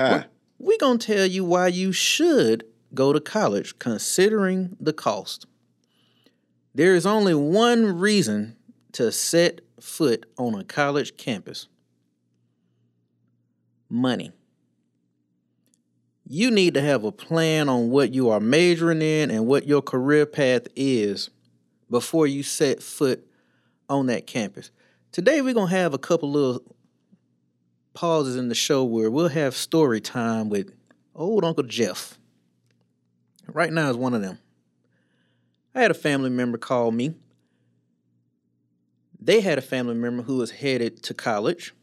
Hi. 0.00 0.24
We're 0.58 0.78
going 0.78 0.96
to 0.98 1.06
tell 1.14 1.26
you 1.26 1.44
why 1.44 1.68
you 1.68 1.92
should 1.92 2.64
go 2.94 3.12
to 3.12 3.20
college 3.20 3.78
considering 3.78 4.74
the 4.80 4.94
cost. 4.94 5.46
There 6.74 6.94
is 6.94 7.04
only 7.04 7.34
one 7.34 7.98
reason 7.98 8.56
to 8.92 9.12
set 9.12 9.60
foot 9.78 10.24
on 10.38 10.54
a 10.54 10.64
college 10.64 11.18
campus 11.18 11.68
money. 13.90 14.32
You 16.26 16.50
need 16.50 16.74
to 16.74 16.80
have 16.80 17.04
a 17.04 17.12
plan 17.12 17.68
on 17.68 17.90
what 17.90 18.14
you 18.14 18.30
are 18.30 18.40
majoring 18.40 19.02
in 19.02 19.30
and 19.30 19.46
what 19.46 19.66
your 19.66 19.82
career 19.82 20.24
path 20.24 20.66
is 20.76 21.28
before 21.90 22.26
you 22.26 22.42
set 22.42 22.82
foot 22.82 23.26
on 23.88 24.06
that 24.06 24.26
campus. 24.26 24.70
Today, 25.12 25.42
we're 25.42 25.54
going 25.54 25.68
to 25.68 25.76
have 25.76 25.92
a 25.92 25.98
couple 25.98 26.30
little 26.30 26.62
pauses 27.94 28.36
in 28.36 28.48
the 28.48 28.54
show 28.54 28.84
where 28.84 29.10
we'll 29.10 29.28
have 29.28 29.54
story 29.54 30.00
time 30.00 30.48
with 30.48 30.72
old 31.14 31.44
Uncle 31.44 31.64
Jeff. 31.64 32.18
Right 33.46 33.72
now 33.72 33.90
is 33.90 33.96
one 33.96 34.14
of 34.14 34.22
them. 34.22 34.38
I 35.74 35.82
had 35.82 35.90
a 35.90 35.94
family 35.94 36.30
member 36.30 36.58
call 36.58 36.90
me. 36.90 37.14
They 39.20 39.40
had 39.40 39.58
a 39.58 39.62
family 39.62 39.94
member 39.94 40.22
who 40.22 40.38
was 40.38 40.50
headed 40.50 41.02
to 41.04 41.14
college. 41.14 41.74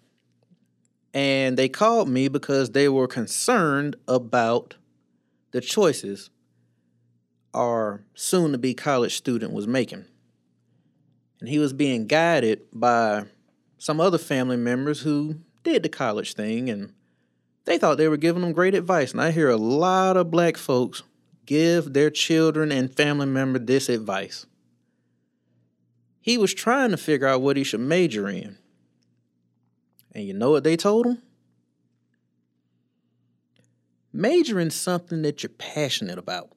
And 1.13 1.57
they 1.57 1.69
called 1.69 2.09
me 2.09 2.27
because 2.27 2.71
they 2.71 2.89
were 2.89 3.07
concerned 3.07 3.95
about 4.07 4.75
the 5.51 5.61
choices 5.61 6.29
our 7.53 8.03
soon 8.13 8.51
to 8.51 8.57
be 8.57 8.73
college 8.73 9.15
student 9.15 9.53
was 9.53 9.67
making. 9.67 10.05
And 11.39 11.49
he 11.49 11.59
was 11.59 11.73
being 11.73 12.07
guided 12.07 12.61
by 12.73 13.25
some 13.77 13.99
other 13.99 14.17
family 14.17 14.57
members 14.57 15.01
who 15.01 15.37
did 15.67 15.83
the 15.83 15.89
college 15.89 16.33
thing 16.33 16.69
and 16.69 16.93
they 17.65 17.77
thought 17.77 17.97
they 17.97 18.07
were 18.07 18.17
giving 18.17 18.41
them 18.41 18.53
great 18.53 18.73
advice. 18.73 19.11
And 19.11 19.21
I 19.21 19.31
hear 19.31 19.49
a 19.49 19.57
lot 19.57 20.17
of 20.17 20.31
black 20.31 20.57
folks 20.57 21.03
give 21.45 21.93
their 21.93 22.09
children 22.09 22.71
and 22.71 22.93
family 22.93 23.25
member 23.25 23.59
this 23.59 23.89
advice. 23.89 24.45
He 26.21 26.37
was 26.37 26.53
trying 26.53 26.91
to 26.91 26.97
figure 26.97 27.27
out 27.27 27.41
what 27.41 27.57
he 27.57 27.63
should 27.63 27.79
major 27.79 28.27
in. 28.27 28.57
And 30.13 30.25
you 30.25 30.33
know 30.33 30.51
what 30.51 30.63
they 30.63 30.75
told 30.75 31.05
him? 31.05 31.21
Major 34.11 34.59
in 34.59 34.71
something 34.71 35.21
that 35.21 35.43
you're 35.43 35.49
passionate 35.49 36.17
about. 36.17 36.51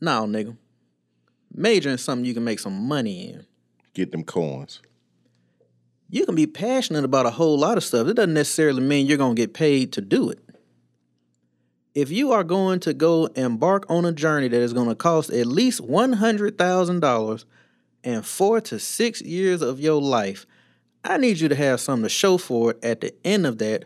No, 0.00 0.26
nigga. 0.26 0.56
Major 1.52 1.90
in 1.90 1.98
something 1.98 2.24
you 2.24 2.34
can 2.34 2.44
make 2.44 2.60
some 2.60 2.86
money 2.86 3.30
in. 3.30 3.46
Get 3.94 4.12
them 4.12 4.24
coins. 4.24 4.80
You 6.08 6.26
can 6.26 6.34
be 6.34 6.46
passionate 6.46 7.04
about 7.04 7.26
a 7.26 7.30
whole 7.30 7.58
lot 7.58 7.76
of 7.76 7.84
stuff. 7.84 8.06
It 8.06 8.14
doesn't 8.14 8.34
necessarily 8.34 8.82
mean 8.82 9.06
you're 9.06 9.18
going 9.18 9.36
to 9.36 9.42
get 9.42 9.54
paid 9.54 9.92
to 9.94 10.00
do 10.00 10.30
it. 10.30 10.38
If 11.94 12.10
you 12.10 12.32
are 12.32 12.44
going 12.44 12.80
to 12.80 12.92
go 12.92 13.26
embark 13.26 13.86
on 13.88 14.04
a 14.04 14.12
journey 14.12 14.48
that 14.48 14.60
is 14.60 14.72
going 14.72 14.88
to 14.88 14.96
cost 14.96 15.30
at 15.30 15.46
least 15.46 15.80
$100,000 15.80 17.44
and 18.02 18.26
four 18.26 18.60
to 18.60 18.78
six 18.78 19.22
years 19.22 19.62
of 19.62 19.80
your 19.80 20.00
life, 20.00 20.44
I 21.04 21.18
need 21.18 21.38
you 21.38 21.48
to 21.48 21.54
have 21.54 21.80
something 21.80 22.02
to 22.02 22.08
show 22.08 22.38
for 22.38 22.72
it 22.72 22.84
at 22.84 23.00
the 23.00 23.14
end 23.24 23.46
of 23.46 23.58
that 23.58 23.84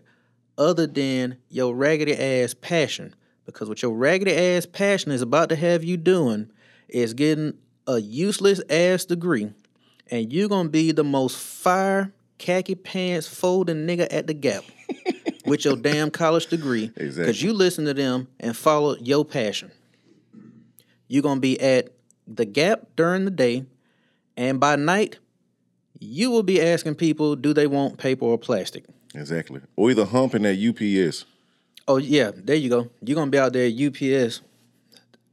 other 0.56 0.86
than 0.86 1.38
your 1.48 1.74
raggedy 1.74 2.14
ass 2.14 2.54
passion. 2.54 3.14
Because 3.44 3.68
what 3.68 3.82
your 3.82 3.92
raggedy 3.92 4.34
ass 4.34 4.66
passion 4.66 5.12
is 5.12 5.22
about 5.22 5.48
to 5.48 5.56
have 5.56 5.84
you 5.84 5.96
doing 5.96 6.50
is 6.88 7.14
getting 7.14 7.58
a 7.86 7.98
useless 7.98 8.60
ass 8.70 9.04
degree, 9.04 9.50
and 10.10 10.32
you're 10.32 10.48
gonna 10.48 10.68
be 10.68 10.92
the 10.92 11.04
most 11.04 11.36
fire 11.36 12.12
khaki 12.38 12.74
pants 12.74 13.26
folding 13.26 13.86
nigga 13.86 14.06
at 14.10 14.26
the 14.26 14.34
gap 14.34 14.64
with 15.44 15.64
your 15.64 15.76
damn 15.76 16.10
college 16.10 16.46
degree. 16.46 16.88
Because 16.88 17.18
Exactly. 17.18 17.46
you 17.48 17.52
listen 17.52 17.84
to 17.86 17.94
them 17.94 18.28
and 18.40 18.56
follow 18.56 18.96
your 18.96 19.24
passion. 19.24 19.70
You're 21.08 21.22
gonna 21.22 21.40
be 21.40 21.60
at 21.60 21.90
the 22.26 22.44
gap 22.44 22.82
during 22.96 23.24
the 23.24 23.30
day, 23.30 23.64
and 24.36 24.60
by 24.60 24.76
night, 24.76 25.18
you 25.98 26.30
will 26.30 26.42
be 26.42 26.60
asking 26.60 26.94
people, 26.96 27.34
do 27.34 27.52
they 27.52 27.66
want 27.66 27.98
paper 27.98 28.24
or 28.26 28.38
plastic? 28.38 28.84
Exactly. 29.14 29.60
Or 29.74 29.90
either 29.90 30.04
humping 30.04 30.44
at 30.46 30.58
UPS. 30.58 31.24
Oh 31.88 31.96
yeah, 31.96 32.30
there 32.34 32.56
you 32.56 32.68
go. 32.68 32.90
You're 33.02 33.14
gonna 33.16 33.30
be 33.30 33.38
out 33.38 33.52
there 33.54 33.66
at 33.66 33.72
UPS 33.72 34.42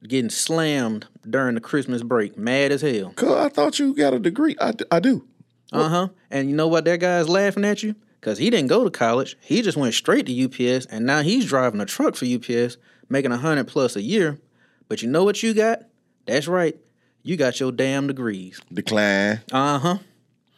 getting 0.08 0.30
slammed 0.30 1.08
during 1.30 1.56
the 1.56 1.62
Christmas 1.62 2.04
break, 2.04 2.38
mad 2.38 2.72
as 2.72 2.82
hell. 2.82 3.12
Cuz 3.16 3.30
I 3.32 3.50
thought 3.50 3.80
you 3.80 3.94
got 3.94 4.14
a 4.14 4.20
degree. 4.20 4.56
I, 4.60 4.74
I 4.92 5.00
do. 5.00 5.28
Uh 5.72 5.90
huh. 5.90 6.08
And 6.32 6.50
you 6.50 6.56
know 6.56 6.68
what? 6.68 6.86
That 6.86 7.00
guy's 7.00 7.28
laughing 7.28 7.66
at 7.66 7.84
you 7.84 7.96
because 8.20 8.38
he 8.38 8.50
didn't 8.50 8.68
go 8.68 8.84
to 8.84 8.90
college. 8.90 9.38
He 9.42 9.62
just 9.62 9.78
went 9.78 9.94
straight 9.94 10.26
to 10.28 10.44
UPS, 10.44 10.86
and 10.88 11.06
now 11.06 11.22
he's 11.22 11.46
driving 11.46 11.82
a 11.82 11.86
truck 11.86 12.16
for 12.16 12.26
UPS, 12.26 12.78
making 13.10 13.32
a 13.32 13.38
hundred 13.38 13.68
plus 13.68 13.96
a 13.96 14.02
year. 14.02 14.40
But 14.88 15.02
you 15.02 15.10
know 15.10 15.24
what 15.24 15.42
you 15.44 15.54
got? 15.54 15.84
That's 16.26 16.48
right. 16.48 16.78
You 17.24 17.38
got 17.38 17.60
your 17.60 17.72
damn 17.72 18.08
degrees. 18.08 18.60
Decline. 18.72 19.42
Uh 19.52 19.80
huh. 19.80 19.98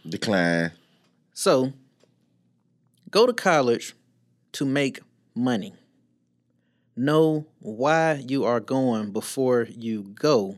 Decline. 0.07 0.71
So, 1.33 1.73
go 3.09 3.25
to 3.25 3.33
college 3.33 3.95
to 4.53 4.65
make 4.65 4.99
money. 5.35 5.73
Know 6.99 7.45
why 7.59 8.23
you 8.27 8.43
are 8.45 8.59
going 8.59 9.11
before 9.11 9.67
you 9.69 10.01
go. 10.15 10.57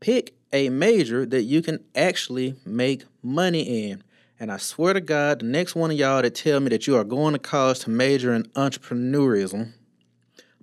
Pick 0.00 0.34
a 0.50 0.70
major 0.70 1.26
that 1.26 1.42
you 1.42 1.60
can 1.60 1.84
actually 1.94 2.54
make 2.64 3.04
money 3.22 3.90
in. 3.90 4.02
And 4.40 4.50
I 4.50 4.56
swear 4.56 4.94
to 4.94 5.00
God, 5.02 5.40
the 5.40 5.44
next 5.44 5.74
one 5.74 5.90
of 5.90 5.98
y'all 5.98 6.22
that 6.22 6.34
tell 6.34 6.60
me 6.60 6.70
that 6.70 6.86
you 6.86 6.96
are 6.96 7.04
going 7.04 7.34
to 7.34 7.38
college 7.38 7.80
to 7.80 7.90
major 7.90 8.32
in 8.32 8.44
entrepreneurism, 8.54 9.72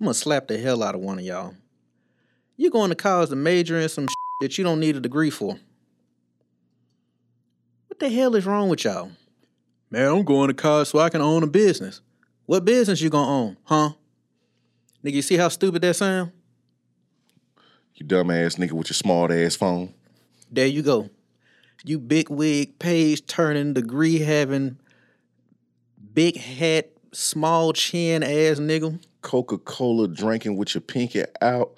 gonna 0.00 0.14
slap 0.14 0.48
the 0.48 0.58
hell 0.58 0.82
out 0.82 0.96
of 0.96 1.00
one 1.00 1.20
of 1.20 1.24
y'all. 1.24 1.54
You're 2.56 2.72
going 2.72 2.90
to 2.90 2.96
college 2.96 3.30
to 3.30 3.36
major 3.36 3.78
in 3.78 3.88
some 3.88 4.08
that 4.40 4.58
you 4.58 4.64
don't 4.64 4.80
need 4.80 4.96
a 4.96 5.00
degree 5.00 5.30
for. 5.30 5.56
What 7.86 8.00
the 8.00 8.10
hell 8.10 8.34
is 8.34 8.44
wrong 8.44 8.68
with 8.68 8.82
y'all? 8.82 9.12
Man, 9.88 10.10
I'm 10.10 10.24
going 10.24 10.48
to 10.48 10.54
college 10.54 10.88
so 10.88 10.98
I 10.98 11.10
can 11.10 11.20
own 11.20 11.44
a 11.44 11.46
business. 11.46 12.00
What 12.46 12.64
business 12.64 13.00
you 13.00 13.08
gonna 13.08 13.30
own, 13.30 13.56
huh? 13.62 13.90
Nigga, 15.04 15.12
you 15.12 15.22
see 15.22 15.36
how 15.36 15.48
stupid 15.48 15.82
that 15.82 15.94
sound? 15.94 16.32
You 17.94 18.06
dumbass 18.06 18.56
nigga 18.56 18.72
with 18.72 18.88
your 18.88 18.94
smart 18.94 19.30
ass 19.30 19.54
phone. 19.54 19.92
There 20.50 20.66
you 20.66 20.82
go. 20.82 21.10
You 21.84 21.98
big 21.98 22.30
wig, 22.30 22.78
page 22.78 23.26
turning, 23.26 23.74
degree 23.74 24.20
having, 24.20 24.78
big 26.14 26.38
hat, 26.38 26.90
small 27.12 27.72
chin 27.74 28.22
ass 28.22 28.58
nigga, 28.58 28.98
Coca 29.20 29.58
Cola 29.58 30.08
drinking 30.08 30.56
with 30.56 30.74
your 30.74 30.80
pinky 30.82 31.24
out. 31.42 31.76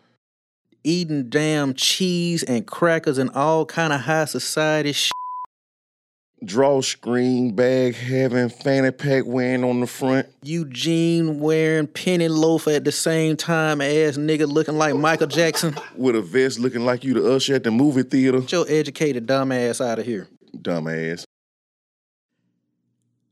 eating 0.85 1.29
damn 1.29 1.75
cheese 1.75 2.45
and 2.45 2.65
crackers 2.65 3.19
and 3.19 3.31
all 3.31 3.67
kind 3.67 3.93
of 3.93 4.03
high 4.03 4.25
society 4.25 4.93
shit. 4.93 5.13
Drawstring 6.47 7.57
bag 7.57 7.97
having 7.97 8.49
fanny 8.49 8.93
pack 8.93 9.25
wearing 9.27 9.65
on 9.65 9.81
the 9.81 9.87
front. 9.87 10.29
Eugene 10.45 11.41
wearing 11.41 11.89
penny 11.89 12.29
loafer 12.29 12.71
at 12.71 12.85
the 12.85 12.93
same 12.93 13.37
time 13.37 13.81
ass 13.81 14.17
nigga 14.17 14.47
looking 14.47 14.79
like 14.79 14.95
Michael 14.95 15.27
Jackson. 15.27 15.75
With 15.97 16.15
a 16.15 16.23
vest 16.23 16.61
looking 16.61 16.85
like 16.85 17.03
you 17.03 17.15
the 17.15 17.35
usher 17.35 17.57
at 17.57 17.65
the 17.65 17.73
movie 17.73 18.05
theater. 18.05 18.41
Get 18.41 18.53
your 18.53 18.67
educated 18.69 19.27
dumb 19.27 19.51
ass 19.51 19.81
out 19.81 19.99
of 19.99 20.07
here. 20.07 20.29
Dumbass. 20.57 21.25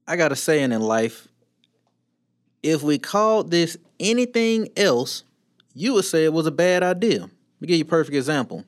I 0.08 0.16
got 0.16 0.32
a 0.32 0.36
saying 0.36 0.72
in 0.72 0.82
life 0.82 1.28
if 2.64 2.82
we 2.82 2.98
called 2.98 3.50
this 3.50 3.76
anything 4.00 4.68
else, 4.76 5.22
you 5.74 5.94
would 5.94 6.04
say 6.04 6.24
it 6.24 6.32
was 6.32 6.46
a 6.46 6.50
bad 6.50 6.82
idea. 6.82 7.20
Let 7.20 7.30
me 7.60 7.68
give 7.68 7.78
you 7.78 7.84
a 7.84 7.88
perfect 7.88 8.16
example. 8.16 8.64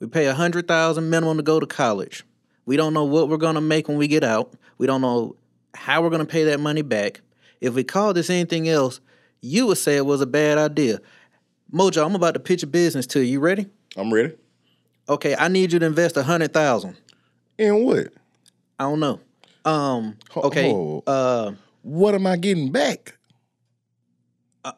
We 0.00 0.08
pay 0.08 0.26
a 0.26 0.34
hundred 0.34 0.66
thousand 0.66 1.08
minimum 1.08 1.36
to 1.36 1.42
go 1.42 1.60
to 1.60 1.66
college. 1.66 2.24
We 2.66 2.76
don't 2.76 2.94
know 2.94 3.04
what 3.04 3.28
we're 3.28 3.36
gonna 3.36 3.60
make 3.60 3.88
when 3.88 3.96
we 3.98 4.08
get 4.08 4.24
out. 4.24 4.52
We 4.78 4.86
don't 4.86 5.00
know 5.00 5.36
how 5.74 6.02
we're 6.02 6.10
gonna 6.10 6.24
pay 6.24 6.44
that 6.44 6.60
money 6.60 6.82
back. 6.82 7.20
If 7.60 7.74
we 7.74 7.84
called 7.84 8.16
this 8.16 8.30
anything 8.30 8.68
else, 8.68 9.00
you 9.40 9.66
would 9.66 9.78
say 9.78 9.96
it 9.96 10.06
was 10.06 10.20
a 10.20 10.26
bad 10.26 10.58
idea. 10.58 11.00
Mojo, 11.72 12.04
I'm 12.04 12.14
about 12.14 12.34
to 12.34 12.40
pitch 12.40 12.62
a 12.62 12.66
business 12.66 13.06
to 13.08 13.20
you. 13.20 13.32
You 13.32 13.40
ready? 13.40 13.66
I'm 13.96 14.12
ready. 14.12 14.34
Okay, 15.08 15.34
I 15.36 15.48
need 15.48 15.72
you 15.72 15.78
to 15.78 15.86
invest 15.86 16.16
a 16.16 16.22
hundred 16.22 16.52
thousand. 16.52 16.96
In 17.58 17.84
what? 17.84 18.08
I 18.78 18.84
don't 18.84 19.00
know. 19.00 19.20
Um. 19.64 20.16
Okay. 20.36 20.70
ho. 20.70 21.02
Uh. 21.06 21.52
What 21.82 22.14
am 22.14 22.26
I 22.26 22.36
getting 22.36 22.70
back? 22.72 23.14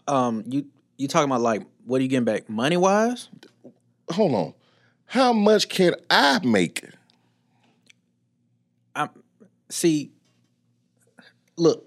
um 0.07 0.45
you 0.47 0.65
you 0.97 1.09
talking 1.09 1.29
about 1.29 1.41
like 1.41 1.63
what 1.85 1.99
are 1.99 2.03
you 2.03 2.09
getting 2.09 2.25
back 2.25 2.49
money 2.49 2.77
wise 2.77 3.29
Hold 4.11 4.35
on. 4.35 4.55
How 5.07 5.33
much 5.33 5.69
can 5.69 5.95
I 6.11 6.39
make? 6.45 6.85
See 9.73 10.11
look 11.57 11.85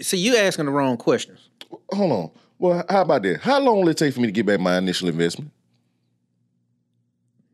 see 0.00 0.16
you 0.18 0.36
asking 0.36 0.64
the 0.66 0.70
wrong 0.70 0.96
questions 0.96 1.48
Hold 1.92 2.12
on. 2.12 2.30
Well, 2.58 2.84
how 2.88 3.02
about 3.02 3.22
that? 3.24 3.40
How 3.40 3.58
long 3.60 3.80
will 3.80 3.88
it 3.88 3.96
take 3.96 4.14
for 4.14 4.20
me 4.20 4.26
to 4.26 4.32
get 4.32 4.46
back 4.46 4.60
my 4.60 4.78
initial 4.78 5.08
investment? 5.08 5.50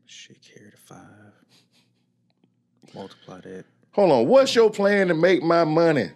shit 0.05 0.37
carry 0.41 0.69
the 0.69 0.77
five 0.77 0.97
multiply 2.93 3.41
that 3.41 3.65
Hold 3.93 4.11
on. 4.11 4.27
What's 4.27 4.53
your 4.55 4.69
plan 4.69 5.07
to 5.09 5.13
make 5.13 5.41
my 5.43 5.63
money? 5.63 6.11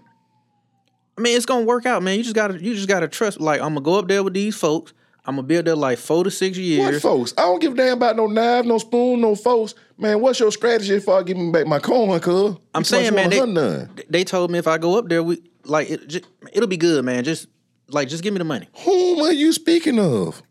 i 1.17 1.21
mean 1.21 1.35
it's 1.35 1.45
gonna 1.45 1.65
work 1.65 1.85
out 1.85 2.03
man 2.03 2.17
you 2.17 2.23
just 2.23 2.35
gotta 2.35 2.61
you 2.61 2.75
just 2.75 2.87
gotta 2.89 3.07
trust 3.07 3.39
like 3.39 3.61
i'm 3.61 3.69
gonna 3.73 3.81
go 3.81 3.97
up 3.97 4.07
there 4.07 4.21
with 4.21 4.33
these 4.33 4.55
folks 4.55 4.93
i'm 5.25 5.35
gonna 5.35 5.43
build 5.47 5.67
up 5.67 5.77
like 5.77 5.97
four 5.97 6.23
to 6.23 6.31
six 6.31 6.57
years. 6.57 6.93
What 6.93 7.01
folks? 7.01 7.33
I 7.37 7.41
don't 7.41 7.59
give 7.61 7.73
a 7.73 7.75
damn 7.75 7.97
about 7.97 8.15
no 8.15 8.27
knife, 8.27 8.65
no 8.65 8.77
spoon, 8.77 9.21
no 9.21 9.35
folks. 9.35 9.75
Man, 9.97 10.19
what's 10.21 10.39
your 10.39 10.51
strategy 10.51 10.99
for 10.99 11.23
giving 11.23 11.47
me 11.47 11.51
back 11.51 11.67
my 11.67 11.79
coin, 11.79 12.19
cuz? 12.19 12.55
i'm 12.73 12.83
saying 12.83 13.13
man 13.15 13.29
they, 13.29 13.87
they 14.09 14.23
told 14.23 14.51
me 14.51 14.59
if 14.59 14.67
i 14.67 14.77
go 14.77 14.97
up 14.97 15.07
there 15.07 15.23
we 15.23 15.41
like 15.63 15.89
it, 15.89 16.07
just, 16.07 16.25
it'll 16.53 16.67
be 16.67 16.77
good 16.77 17.03
man 17.05 17.23
just 17.23 17.47
like 17.89 18.07
just 18.09 18.21
give 18.23 18.33
me 18.33 18.37
the 18.39 18.43
money 18.43 18.67
Whom 18.83 19.21
are 19.21 19.31
you 19.33 19.51
speaking 19.53 19.99
of? 19.99 20.41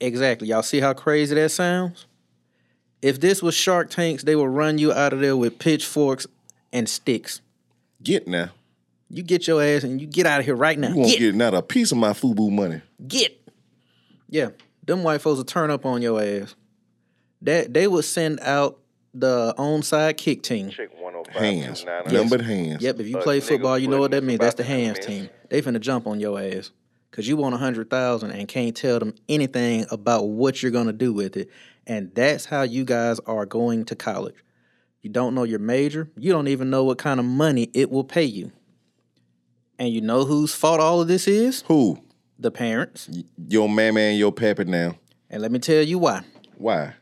Exactly. 0.00 0.48
Y'all 0.48 0.62
see 0.62 0.80
how 0.80 0.92
crazy 0.92 1.34
that 1.34 1.50
sounds? 1.50 2.06
If 3.02 3.20
this 3.20 3.42
was 3.42 3.54
Shark 3.54 3.88
Tanks, 3.90 4.24
they 4.24 4.36
would 4.36 4.48
run 4.50 4.78
you 4.78 4.92
out 4.92 5.12
of 5.12 5.20
there 5.20 5.36
with 5.36 5.58
pitchforks 5.58 6.26
and 6.72 6.88
sticks. 6.88 7.40
Get 8.02 8.26
now. 8.28 8.50
You 9.08 9.22
get 9.22 9.46
your 9.46 9.62
ass 9.62 9.84
and 9.84 10.00
you 10.00 10.06
get 10.06 10.26
out 10.26 10.40
of 10.40 10.44
here 10.46 10.54
right 10.56 10.78
now. 10.78 10.88
You 10.88 10.96
won't 10.96 11.10
Get, 11.12 11.18
get 11.20 11.34
not 11.34 11.54
a 11.54 11.62
piece 11.62 11.92
of 11.92 11.98
my 11.98 12.10
FUBU 12.10 12.50
money. 12.50 12.82
get. 13.06 13.40
Yeah, 14.28 14.50
them 14.84 15.02
white 15.02 15.20
folks 15.20 15.38
will 15.38 15.44
turn 15.44 15.70
up 15.70 15.86
on 15.86 16.02
your 16.02 16.22
ass. 16.22 16.54
That 17.42 17.72
they 17.72 17.86
would 17.86 18.04
send 18.04 18.40
out 18.40 18.78
the 19.14 19.54
onside 19.58 20.16
kick 20.16 20.42
team. 20.42 20.70
Hands. 21.30 21.84
Numbered 22.10 22.42
hands. 22.42 22.82
Yep, 22.82 23.00
if 23.00 23.08
you 23.08 23.18
play 23.18 23.40
football, 23.40 23.78
you 23.78 23.88
know 23.88 23.98
what 23.98 24.10
that 24.12 24.24
means. 24.24 24.40
That's 24.40 24.54
the 24.54 24.64
hands 24.64 24.98
team. 24.98 25.28
They 25.48 25.62
finna 25.62 25.80
jump 25.80 26.06
on 26.06 26.20
your 26.20 26.40
ass. 26.40 26.70
Cause 27.12 27.26
you 27.26 27.38
want 27.38 27.54
a 27.54 27.58
hundred 27.58 27.88
thousand 27.88 28.32
and 28.32 28.46
can't 28.46 28.76
tell 28.76 28.98
them 28.98 29.14
anything 29.26 29.86
about 29.90 30.28
what 30.28 30.62
you're 30.62 30.72
gonna 30.72 30.92
do 30.92 31.14
with 31.14 31.38
it. 31.38 31.48
And 31.86 32.14
that's 32.14 32.44
how 32.44 32.62
you 32.62 32.84
guys 32.84 33.20
are 33.20 33.46
going 33.46 33.86
to 33.86 33.96
college. 33.96 34.34
You 35.00 35.08
don't 35.08 35.34
know 35.34 35.44
your 35.44 35.60
major, 35.60 36.10
you 36.18 36.32
don't 36.32 36.48
even 36.48 36.68
know 36.68 36.84
what 36.84 36.98
kind 36.98 37.18
of 37.18 37.24
money 37.24 37.70
it 37.72 37.90
will 37.90 38.04
pay 38.04 38.24
you. 38.24 38.52
And 39.78 39.88
you 39.88 40.02
know 40.02 40.24
whose 40.24 40.54
fault 40.54 40.80
all 40.80 41.00
of 41.00 41.08
this 41.08 41.26
is? 41.26 41.62
Who? 41.68 42.02
The 42.38 42.50
parents. 42.50 43.08
Your 43.48 43.68
mama 43.68 44.00
and 44.00 44.18
your 44.18 44.32
pappy 44.32 44.64
now. 44.64 44.96
And 45.30 45.42
let 45.42 45.50
me 45.50 45.58
tell 45.58 45.82
you 45.82 45.98
why. 45.98 46.22
Why? 46.56 46.94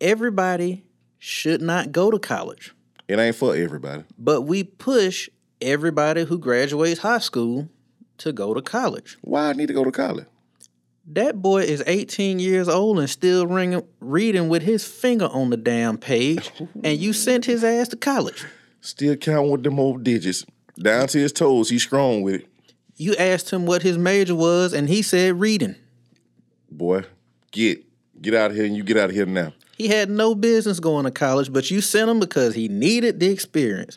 Everybody 0.00 0.84
should 1.18 1.60
not 1.60 1.92
go 1.92 2.10
to 2.10 2.18
college, 2.18 2.74
It 3.06 3.18
ain't 3.18 3.36
for 3.36 3.54
everybody. 3.54 4.04
but 4.18 4.42
we 4.42 4.64
push 4.64 5.28
everybody 5.60 6.24
who 6.24 6.38
graduates 6.38 7.00
high 7.00 7.18
school 7.18 7.68
to 8.18 8.32
go 8.32 8.54
to 8.54 8.62
college. 8.62 9.18
Why 9.20 9.50
I 9.50 9.52
need 9.52 9.66
to 9.68 9.74
go 9.74 9.84
to 9.84 9.92
college? 9.92 10.24
That 11.06 11.42
boy 11.42 11.62
is 11.62 11.82
18 11.86 12.38
years 12.38 12.68
old 12.68 12.98
and 12.98 13.10
still 13.10 13.46
ring, 13.46 13.82
reading 14.00 14.48
with 14.48 14.62
his 14.62 14.86
finger 14.86 15.26
on 15.26 15.50
the 15.50 15.56
damn 15.56 15.98
page, 15.98 16.50
and 16.84 16.98
you 16.98 17.12
sent 17.12 17.44
his 17.44 17.62
ass 17.64 17.88
to 17.88 17.96
college. 17.96 18.44
Still 18.80 19.16
counting 19.16 19.50
with 19.50 19.62
them 19.62 19.78
old 19.78 20.02
digits. 20.04 20.46
Down 20.82 21.08
to 21.08 21.18
his 21.18 21.32
toes, 21.32 21.68
he's 21.68 21.82
strong 21.82 22.22
with 22.22 22.36
it. 22.36 22.46
You 23.00 23.14
asked 23.16 23.50
him 23.50 23.64
what 23.64 23.80
his 23.80 23.96
major 23.96 24.34
was, 24.34 24.74
and 24.74 24.86
he 24.86 25.00
said 25.00 25.40
reading. 25.40 25.74
Boy, 26.70 27.04
get. 27.50 27.82
Get 28.20 28.34
out 28.34 28.50
of 28.50 28.56
here 28.58 28.66
and 28.66 28.76
you 28.76 28.82
get 28.82 28.98
out 28.98 29.08
of 29.08 29.16
here 29.16 29.24
now. 29.24 29.54
He 29.78 29.88
had 29.88 30.10
no 30.10 30.34
business 30.34 30.78
going 30.78 31.06
to 31.06 31.10
college, 31.10 31.50
but 31.50 31.70
you 31.70 31.80
sent 31.80 32.10
him 32.10 32.20
because 32.20 32.54
he 32.54 32.68
needed 32.68 33.18
the 33.18 33.30
experience. 33.30 33.96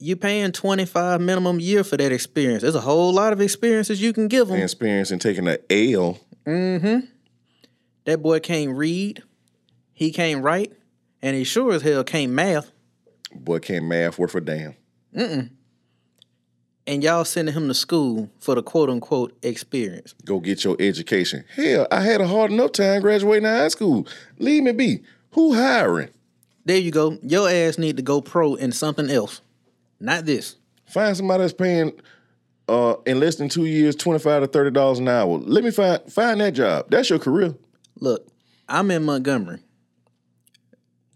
You 0.00 0.16
paying 0.16 0.50
25 0.50 1.20
minimum 1.20 1.60
year 1.60 1.84
for 1.84 1.96
that 1.96 2.10
experience. 2.10 2.62
There's 2.62 2.74
a 2.74 2.80
whole 2.80 3.12
lot 3.12 3.32
of 3.32 3.40
experiences 3.40 4.02
you 4.02 4.12
can 4.12 4.26
give 4.26 4.48
him. 4.48 4.54
And 4.54 4.64
experience 4.64 5.12
in 5.12 5.20
taking 5.20 5.46
an 5.46 5.58
L. 5.70 6.18
Mm-hmm. 6.44 7.06
That 8.06 8.20
boy 8.20 8.40
can't 8.40 8.76
read, 8.76 9.22
he 9.92 10.10
can't 10.10 10.42
write, 10.42 10.72
and 11.22 11.36
he 11.36 11.44
sure 11.44 11.72
as 11.72 11.82
hell 11.82 12.02
can't 12.02 12.32
math. 12.32 12.72
Boy 13.32 13.60
can't 13.60 13.84
math 13.84 14.18
worth 14.18 14.34
a 14.34 14.40
damn. 14.40 14.74
And 16.86 17.02
y'all 17.02 17.24
sending 17.24 17.54
him 17.54 17.68
to 17.68 17.74
school 17.74 18.30
for 18.38 18.54
the 18.54 18.62
quote 18.62 18.90
unquote 18.90 19.36
experience. 19.42 20.14
Go 20.24 20.38
get 20.38 20.64
your 20.64 20.76
education. 20.78 21.44
Hell, 21.54 21.86
I 21.90 22.02
had 22.02 22.20
a 22.20 22.26
hard 22.26 22.50
enough 22.50 22.72
time 22.72 23.00
graduating 23.00 23.48
high 23.48 23.68
school. 23.68 24.06
Leave 24.38 24.62
me 24.62 24.72
be. 24.72 25.02
Who 25.30 25.54
hiring? 25.54 26.10
There 26.66 26.76
you 26.78 26.90
go. 26.90 27.18
Your 27.22 27.48
ass 27.48 27.78
need 27.78 27.96
to 27.96 28.02
go 28.02 28.20
pro 28.20 28.54
in 28.54 28.72
something 28.72 29.10
else, 29.10 29.40
not 30.00 30.24
this. 30.26 30.56
Find 30.86 31.16
somebody 31.16 31.42
that's 31.42 31.52
paying 31.52 31.92
uh 32.68 32.96
in 33.06 33.20
less 33.20 33.36
than 33.36 33.48
two 33.48 33.64
years, 33.64 33.96
twenty 33.96 34.18
five 34.18 34.42
to 34.42 34.46
thirty 34.46 34.70
dollars 34.70 34.98
an 34.98 35.08
hour. 35.08 35.38
Let 35.38 35.64
me 35.64 35.70
find 35.70 36.00
find 36.12 36.40
that 36.40 36.52
job. 36.52 36.86
That's 36.90 37.08
your 37.08 37.18
career. 37.18 37.54
Look, 38.00 38.28
I'm 38.68 38.90
in 38.90 39.04
Montgomery. 39.04 39.60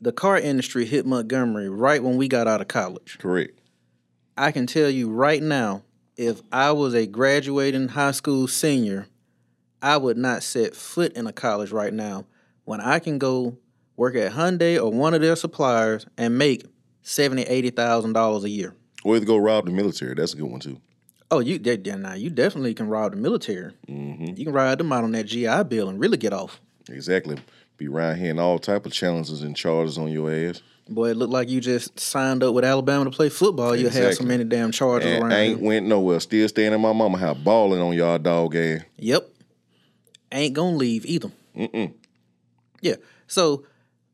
The 0.00 0.12
car 0.12 0.38
industry 0.38 0.84
hit 0.86 1.06
Montgomery 1.06 1.68
right 1.68 2.02
when 2.02 2.16
we 2.16 2.28
got 2.28 2.46
out 2.46 2.60
of 2.60 2.68
college. 2.68 3.18
Correct. 3.18 3.57
I 4.38 4.52
can 4.52 4.66
tell 4.66 4.88
you 4.88 5.10
right 5.10 5.42
now, 5.42 5.82
if 6.16 6.42
I 6.52 6.70
was 6.70 6.94
a 6.94 7.06
graduating 7.06 7.88
high 7.88 8.12
school 8.12 8.46
senior, 8.46 9.08
I 9.82 9.96
would 9.96 10.16
not 10.16 10.44
set 10.44 10.76
foot 10.76 11.12
in 11.14 11.26
a 11.26 11.32
college 11.32 11.72
right 11.72 11.92
now 11.92 12.24
when 12.64 12.80
I 12.80 13.00
can 13.00 13.18
go 13.18 13.58
work 13.96 14.14
at 14.14 14.32
Hyundai 14.32 14.80
or 14.80 14.92
one 14.92 15.12
of 15.12 15.20
their 15.20 15.34
suppliers 15.34 16.06
and 16.16 16.38
make 16.38 16.64
seventy, 17.02 17.42
eighty 17.42 17.70
thousand 17.70 18.12
dollars 18.12 18.44
a 18.44 18.48
year. 18.48 18.74
Or 19.04 19.16
either 19.16 19.26
go 19.26 19.36
rob 19.36 19.66
the 19.66 19.72
military. 19.72 20.14
That's 20.14 20.34
a 20.34 20.36
good 20.36 20.50
one 20.50 20.60
too. 20.60 20.80
Oh, 21.30 21.40
you 21.40 21.60
yeah, 21.62 21.76
yeah, 21.82 21.96
now 21.96 22.14
you 22.14 22.30
definitely 22.30 22.74
can 22.74 22.88
rob 22.88 23.12
the 23.12 23.18
military. 23.18 23.72
Mm-hmm. 23.88 24.36
You 24.36 24.44
can 24.44 24.54
ride 24.54 24.78
them 24.78 24.92
out 24.92 25.02
on 25.02 25.12
that 25.12 25.26
GI 25.26 25.64
Bill 25.64 25.88
and 25.88 25.98
really 25.98 26.16
get 26.16 26.32
off. 26.32 26.60
Exactly. 26.88 27.38
Be 27.76 27.88
around 27.88 28.16
here 28.16 28.30
and 28.30 28.40
all 28.40 28.58
type 28.58 28.86
of 28.86 28.92
challenges 28.92 29.42
and 29.42 29.56
charges 29.56 29.98
on 29.98 30.10
your 30.10 30.32
ass. 30.32 30.62
Boy, 30.88 31.10
it 31.10 31.16
looked 31.18 31.32
like 31.32 31.50
you 31.50 31.60
just 31.60 32.00
signed 32.00 32.42
up 32.42 32.54
with 32.54 32.64
Alabama 32.64 33.04
to 33.04 33.10
play 33.10 33.28
football. 33.28 33.76
You 33.76 33.88
have 33.90 34.14
so 34.14 34.24
many 34.24 34.44
damn 34.44 34.72
charges 34.72 35.10
And 35.10 35.22
around. 35.24 35.32
ain't 35.32 35.60
went 35.60 35.86
nowhere. 35.86 36.18
Still 36.20 36.48
staying 36.48 36.72
in 36.72 36.80
my 36.80 36.92
mama 36.94 37.18
house, 37.18 37.36
balling 37.36 37.80
on 37.80 37.94
y'all 37.94 38.18
dog 38.18 38.56
ass. 38.56 38.82
Yep. 38.96 39.28
Ain't 40.32 40.54
gonna 40.54 40.76
leave 40.76 41.04
either. 41.04 41.30
Mm-mm. 41.56 41.92
Yeah. 42.80 42.96
So, 43.26 43.64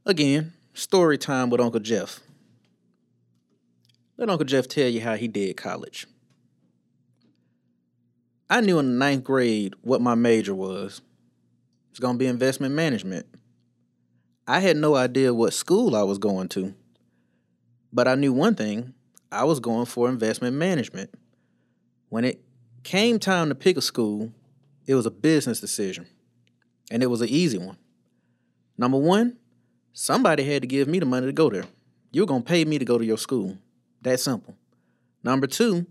again, 0.05 0.53
story 0.73 1.17
time 1.17 1.51
with 1.51 1.61
Uncle 1.61 1.81
Jeff. 1.81 2.21
Let 4.17 4.31
Uncle 4.31 4.45
Jeff 4.47 4.67
tell 4.69 4.89
you 4.89 5.01
how 5.01 5.15
he 5.15 5.29
did 5.29 5.57
college. 5.57 6.07
I 8.51 8.61
knew 8.61 8.79
in 8.79 8.87
the 8.93 8.99
ninth 8.99 9.25
grade 9.25 9.75
what 9.83 10.01
my 10.01 10.15
major 10.15 10.55
was. 10.55 11.01
It's 11.91 12.01
gonna 12.01 12.19
be 12.19 12.27
investment 12.27 12.75
management. 12.75 13.27
I 14.47 14.61
had 14.61 14.77
no 14.77 14.95
idea 14.95 15.33
what 15.33 15.55
school 15.55 15.97
I 15.97 16.03
was 16.03 16.19
going 16.19 16.49
to, 16.51 16.75
but 17.91 18.07
I 18.07 18.15
knew 18.15 18.31
one 18.31 18.55
thing 18.55 18.93
I 19.33 19.45
was 19.45 19.59
going 19.59 19.87
for 19.87 20.07
investment 20.07 20.55
management. 20.55 21.11
When 22.11 22.27
it 22.27 22.45
came 22.83 23.19
time 23.19 23.49
to 23.49 23.55
pick 23.55 23.79
a 23.79 23.81
school, 23.81 24.33
it 24.87 24.95
was 24.95 25.07
a 25.07 25.11
business 25.11 25.61
decision, 25.61 26.07
and 26.91 27.03
it 27.03 27.07
was 27.07 27.23
an 27.23 27.31
easy 27.31 27.57
one. 27.57 27.79
Number 28.77 28.99
one, 28.99 29.39
somebody 29.95 30.45
had 30.45 30.61
to 30.61 30.69
give 30.69 30.89
me 30.89 30.99
the 30.99 31.07
money 31.07 31.27
to 31.27 31.33
go 31.33 31.49
there. 31.49 31.65
You're 32.13 32.27
gonna 32.27 32.45
pay 32.45 32.67
me 32.67 32.79
to 32.79 32.85
go 32.85 32.99
to 32.99 33.05
your 33.05 33.17
school. 33.17 33.57
That 34.03 34.21
simple. 34.21 34.55
Number 35.23 35.47
two, 35.47 35.87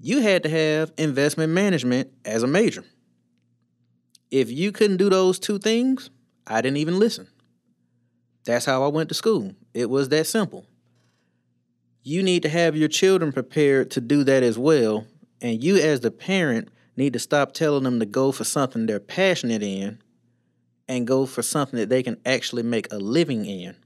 you 0.00 0.22
had 0.22 0.42
to 0.42 0.48
have 0.48 0.92
investment 0.98 1.52
management 1.52 2.10
as 2.24 2.42
a 2.42 2.48
major. 2.48 2.84
If 4.28 4.50
you 4.50 4.72
couldn't 4.72 4.96
do 4.96 5.08
those 5.08 5.38
two 5.38 5.60
things, 5.60 6.10
I 6.48 6.62
didn't 6.62 6.78
even 6.78 6.98
listen. 6.98 7.28
That's 8.44 8.64
how 8.64 8.82
I 8.82 8.88
went 8.88 9.08
to 9.10 9.14
school. 9.14 9.52
It 9.74 9.90
was 9.90 10.08
that 10.08 10.26
simple. 10.26 10.66
You 12.02 12.22
need 12.22 12.42
to 12.42 12.48
have 12.48 12.76
your 12.76 12.88
children 12.88 13.32
prepared 13.32 13.90
to 13.92 14.00
do 14.00 14.24
that 14.24 14.42
as 14.42 14.58
well, 14.58 15.06
and 15.40 15.62
you, 15.62 15.76
as 15.76 16.00
the 16.00 16.10
parent, 16.10 16.68
need 16.96 17.12
to 17.12 17.18
stop 17.18 17.52
telling 17.52 17.84
them 17.84 18.00
to 18.00 18.06
go 18.06 18.32
for 18.32 18.44
something 18.44 18.86
they're 18.86 19.00
passionate 19.00 19.62
in 19.62 19.98
and 20.88 21.06
go 21.06 21.26
for 21.26 21.42
something 21.42 21.78
that 21.78 21.88
they 21.88 22.02
can 22.02 22.16
actually 22.24 22.62
make 22.62 22.92
a 22.92 22.96
living 22.96 23.44
in. 23.44 23.76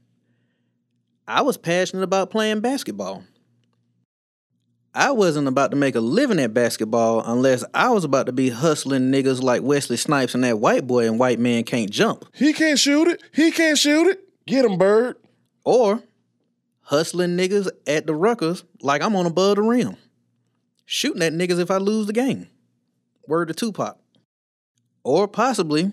I 1.27 1.41
was 1.41 1.57
passionate 1.57 2.03
about 2.03 2.31
playing 2.31 2.61
basketball. 2.61 3.23
I 4.93 5.11
wasn't 5.11 5.49
about 5.49 5.71
to 5.71 5.77
make 5.77 5.95
a 5.95 5.99
living 5.99 6.39
at 6.39 6.53
basketball 6.53 7.21
unless 7.25 7.65
I 7.73 7.89
was 7.89 8.05
about 8.05 8.27
to 8.27 8.31
be 8.31 8.49
hustling 8.49 9.11
niggas 9.11 9.43
like 9.43 9.61
Wesley 9.61 9.97
Snipes 9.97 10.33
and 10.33 10.43
that 10.45 10.59
white 10.59 10.87
boy 10.87 11.05
and 11.05 11.19
white 11.19 11.37
man 11.37 11.65
can't 11.65 11.89
jump. 11.89 12.25
He 12.33 12.53
can't 12.53 12.79
shoot 12.79 13.09
it. 13.09 13.21
He 13.33 13.51
can't 13.51 13.77
shoot 13.77 14.07
it. 14.07 14.24
Get 14.47 14.65
him, 14.65 14.77
bird. 14.77 15.17
Or 15.63 16.03
hustling 16.81 17.35
niggas 17.35 17.69
at 17.87 18.05
the 18.05 18.13
Ruckers 18.13 18.63
like 18.81 19.01
I'm 19.01 19.15
on 19.15 19.25
above 19.25 19.55
the 19.55 19.63
rim. 19.63 19.97
Shooting 20.85 21.23
at 21.23 21.33
niggas 21.33 21.59
if 21.59 21.71
I 21.71 21.77
lose 21.77 22.05
the 22.05 22.13
game. 22.13 22.47
Word 23.27 23.47
to 23.47 23.53
Tupac. 23.55 23.97
Or 25.03 25.27
possibly 25.27 25.91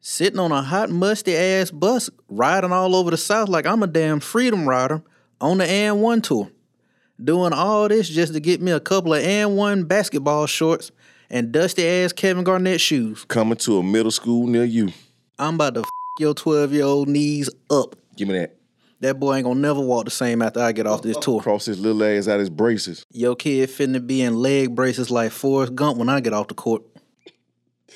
sitting 0.00 0.38
on 0.38 0.52
a 0.52 0.62
hot, 0.62 0.88
musty 0.88 1.36
ass 1.36 1.70
bus 1.70 2.08
riding 2.28 2.72
all 2.72 2.96
over 2.96 3.10
the 3.10 3.16
South 3.18 3.48
like 3.48 3.66
I'm 3.66 3.82
a 3.82 3.86
damn 3.86 4.20
freedom 4.20 4.66
rider 4.66 5.02
on 5.40 5.58
the 5.58 5.64
AND1 5.64 6.22
tour. 6.22 6.50
Doing 7.22 7.52
all 7.52 7.88
this 7.88 8.08
just 8.08 8.32
to 8.32 8.40
get 8.40 8.62
me 8.62 8.70
a 8.70 8.80
couple 8.80 9.12
of 9.12 9.22
AND1 9.22 9.86
basketball 9.86 10.46
shorts 10.46 10.90
and 11.28 11.52
dusty 11.52 11.86
ass 11.86 12.12
Kevin 12.12 12.44
Garnett 12.44 12.80
shoes. 12.80 13.24
Coming 13.24 13.58
to 13.58 13.78
a 13.78 13.82
middle 13.82 14.10
school 14.10 14.46
near 14.46 14.64
you. 14.64 14.90
I'm 15.38 15.56
about 15.56 15.74
to 15.74 15.84
your 16.20 16.34
12 16.34 16.72
year 16.72 16.84
old 16.84 17.08
knees 17.08 17.50
up. 17.70 17.96
Give 18.16 18.28
me 18.28 18.38
that. 18.38 18.56
That 19.00 19.20
boy 19.20 19.36
ain't 19.36 19.44
gonna 19.44 19.60
never 19.60 19.80
walk 19.80 20.06
the 20.06 20.10
same 20.10 20.42
after 20.42 20.60
I 20.60 20.72
get 20.72 20.86
off 20.86 21.02
this 21.02 21.16
tour. 21.18 21.40
Cross 21.40 21.66
his 21.66 21.78
little 21.78 22.02
ass 22.02 22.26
out 22.26 22.40
his 22.40 22.50
braces. 22.50 23.04
Your 23.12 23.36
kid 23.36 23.68
finna 23.68 24.04
be 24.04 24.22
in 24.22 24.34
leg 24.34 24.74
braces 24.74 25.10
like 25.10 25.30
Forrest 25.30 25.74
Gump 25.76 25.98
when 25.98 26.08
I 26.08 26.20
get 26.20 26.32
off 26.32 26.48
the 26.48 26.54
court. 26.54 26.82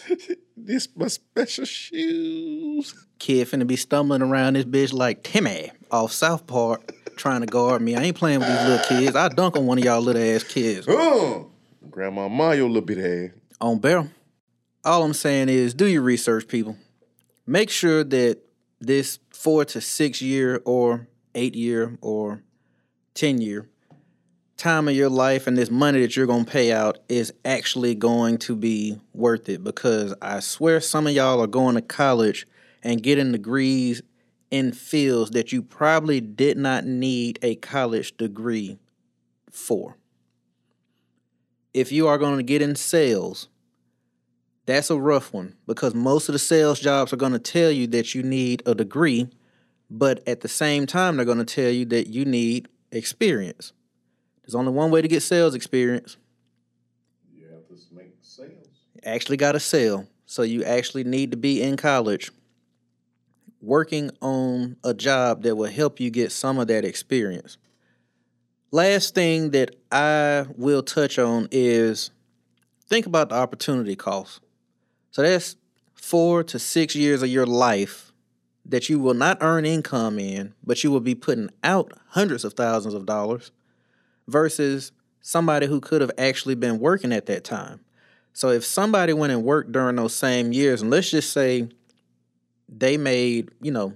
This 0.64 0.86
my 0.94 1.08
special 1.08 1.64
shoes. 1.64 2.94
Kid 3.18 3.48
finna 3.48 3.66
be 3.66 3.74
stumbling 3.74 4.22
around 4.22 4.54
this 4.54 4.64
bitch 4.64 4.92
like 4.92 5.24
Timmy 5.24 5.72
off 5.90 6.12
South 6.12 6.46
Park 6.46 6.92
trying 7.16 7.40
to 7.40 7.46
guard 7.46 7.82
me. 7.82 7.96
I 7.96 8.02
ain't 8.02 8.16
playing 8.16 8.38
with 8.38 8.48
these 8.48 8.68
little 8.68 8.86
kids. 8.86 9.16
I 9.16 9.28
dunk 9.28 9.56
on 9.56 9.66
one 9.66 9.78
of 9.78 9.84
y'all 9.84 10.00
little 10.00 10.22
ass 10.22 10.44
kids. 10.44 10.86
Uh, 10.86 11.40
Grandma 11.90 12.28
Mario 12.28 12.68
little 12.68 12.82
bit 12.82 12.98
ass. 12.98 13.36
On 13.60 13.78
barrel. 13.80 14.08
All 14.84 15.02
I'm 15.02 15.14
saying 15.14 15.48
is 15.48 15.74
do 15.74 15.86
your 15.86 16.02
research, 16.02 16.46
people. 16.46 16.76
Make 17.52 17.68
sure 17.68 18.02
that 18.02 18.38
this 18.80 19.18
four 19.28 19.66
to 19.66 19.82
six 19.82 20.22
year 20.22 20.62
or 20.64 21.06
eight 21.34 21.54
year 21.54 21.98
or 22.00 22.42
10 23.12 23.42
year 23.42 23.68
time 24.56 24.88
of 24.88 24.94
your 24.94 25.10
life 25.10 25.46
and 25.46 25.58
this 25.58 25.70
money 25.70 26.00
that 26.00 26.16
you're 26.16 26.24
going 26.24 26.46
to 26.46 26.50
pay 26.50 26.72
out 26.72 27.00
is 27.10 27.30
actually 27.44 27.94
going 27.94 28.38
to 28.38 28.56
be 28.56 28.98
worth 29.12 29.50
it 29.50 29.62
because 29.62 30.14
I 30.22 30.40
swear 30.40 30.80
some 30.80 31.06
of 31.06 31.12
y'all 31.12 31.42
are 31.42 31.46
going 31.46 31.74
to 31.74 31.82
college 31.82 32.46
and 32.82 33.02
getting 33.02 33.32
degrees 33.32 34.00
in 34.50 34.72
fields 34.72 35.32
that 35.32 35.52
you 35.52 35.60
probably 35.60 36.22
did 36.22 36.56
not 36.56 36.86
need 36.86 37.38
a 37.42 37.56
college 37.56 38.16
degree 38.16 38.78
for. 39.50 39.98
If 41.74 41.92
you 41.92 42.08
are 42.08 42.16
going 42.16 42.38
to 42.38 42.42
get 42.42 42.62
in 42.62 42.76
sales, 42.76 43.50
that's 44.66 44.90
a 44.90 44.98
rough 44.98 45.32
one 45.32 45.56
because 45.66 45.94
most 45.94 46.28
of 46.28 46.34
the 46.34 46.38
sales 46.38 46.78
jobs 46.78 47.12
are 47.12 47.16
going 47.16 47.32
to 47.32 47.38
tell 47.38 47.70
you 47.70 47.86
that 47.88 48.14
you 48.14 48.22
need 48.22 48.62
a 48.66 48.74
degree, 48.74 49.28
but 49.90 50.26
at 50.28 50.40
the 50.40 50.48
same 50.48 50.86
time, 50.86 51.16
they're 51.16 51.24
going 51.24 51.38
to 51.38 51.44
tell 51.44 51.70
you 51.70 51.84
that 51.86 52.06
you 52.08 52.24
need 52.24 52.68
experience. 52.90 53.72
There's 54.42 54.54
only 54.54 54.72
one 54.72 54.90
way 54.90 55.02
to 55.02 55.08
get 55.08 55.22
sales 55.22 55.54
experience. 55.54 56.16
You 57.34 57.46
have 57.46 57.66
to 57.66 57.94
make 57.94 58.14
sales. 58.20 58.68
Actually 59.04 59.36
got 59.36 59.52
to 59.52 59.60
sell. 59.60 60.06
So 60.26 60.42
you 60.42 60.64
actually 60.64 61.04
need 61.04 61.30
to 61.32 61.36
be 61.36 61.62
in 61.62 61.76
college 61.76 62.30
working 63.60 64.10
on 64.20 64.76
a 64.82 64.92
job 64.92 65.42
that 65.42 65.56
will 65.56 65.70
help 65.70 66.00
you 66.00 66.10
get 66.10 66.32
some 66.32 66.58
of 66.58 66.66
that 66.68 66.84
experience. 66.84 67.56
Last 68.70 69.14
thing 69.14 69.50
that 69.50 69.76
I 69.90 70.46
will 70.56 70.82
touch 70.82 71.18
on 71.18 71.48
is 71.50 72.10
think 72.88 73.06
about 73.06 73.28
the 73.28 73.36
opportunity 73.36 73.94
cost. 73.94 74.40
So 75.12 75.22
that's 75.22 75.56
four 75.94 76.42
to 76.44 76.58
six 76.58 76.96
years 76.96 77.22
of 77.22 77.28
your 77.28 77.46
life 77.46 78.12
that 78.64 78.88
you 78.88 78.98
will 78.98 79.14
not 79.14 79.38
earn 79.40 79.64
income 79.64 80.18
in, 80.18 80.54
but 80.64 80.82
you 80.82 80.90
will 80.90 81.00
be 81.00 81.14
putting 81.14 81.50
out 81.62 81.92
hundreds 82.08 82.44
of 82.44 82.54
thousands 82.54 82.94
of 82.94 83.06
dollars 83.06 83.52
versus 84.26 84.92
somebody 85.20 85.66
who 85.66 85.80
could 85.80 86.00
have 86.00 86.10
actually 86.16 86.54
been 86.54 86.78
working 86.78 87.12
at 87.12 87.26
that 87.26 87.44
time. 87.44 87.80
So 88.32 88.48
if 88.48 88.64
somebody 88.64 89.12
went 89.12 89.32
and 89.32 89.44
worked 89.44 89.72
during 89.72 89.96
those 89.96 90.14
same 90.14 90.52
years, 90.52 90.80
and 90.80 90.90
let's 90.90 91.10
just 91.10 91.32
say 91.32 91.68
they 92.68 92.96
made, 92.96 93.50
you 93.60 93.70
know, 93.70 93.94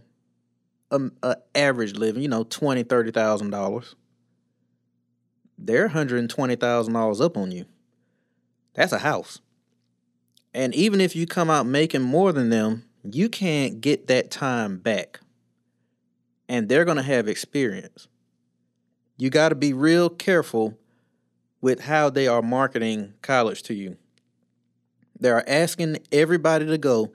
a, 0.91 1.01
a 1.23 1.37
average 1.55 1.95
living, 1.95 2.23
you 2.23 2.29
know, 2.29 2.45
twenty, 2.45 2.83
thirty 2.83 3.11
thousand 3.11 3.51
dollars, 3.51 3.95
they're 5.57 5.89
hundred 5.89 6.19
and 6.19 6.29
twenty 6.29 6.57
thousand 6.57 6.93
dollars 6.93 7.21
up 7.21 7.37
on 7.37 7.51
you. 7.51 7.65
That's 8.75 8.93
a 8.93 8.99
house. 8.99 9.41
And 10.57 10.75
even 10.75 11.03
if 11.03 11.15
you 11.15 11.27
come 11.27 11.51
out 11.51 11.67
making 11.67 12.01
more 12.01 12.33
than 12.33 12.49
them, 12.49 12.85
you 13.05 13.29
can't 13.29 13.83
get 13.83 14.07
that 14.07 14.31
time 14.31 14.79
back. 14.79 15.21
And 16.49 16.67
they're 16.67 16.87
gonna 16.87 17.03
have 17.03 17.29
experience. 17.29 18.09
You 19.19 19.29
got 19.29 19.51
to 19.51 19.55
be 19.55 19.75
real 19.75 20.09
careful 20.09 20.79
with 21.61 21.81
how 21.81 22.09
they 22.09 22.27
are 22.27 22.41
marketing 22.41 23.13
college 23.21 23.63
to 23.65 23.75
you. 23.75 23.99
They 25.21 25.29
are 25.29 25.45
asking 25.47 25.99
everybody 26.11 26.65
to 26.67 26.79
go 26.79 27.13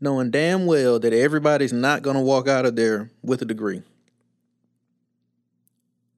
knowing 0.00 0.32
damn 0.32 0.66
well 0.66 0.98
that 0.98 1.12
everybody's 1.12 1.72
not 1.72 2.02
going 2.02 2.16
to 2.16 2.22
walk 2.22 2.48
out 2.48 2.66
of 2.66 2.76
there 2.76 3.10
with 3.22 3.40
a 3.42 3.44
degree. 3.44 3.82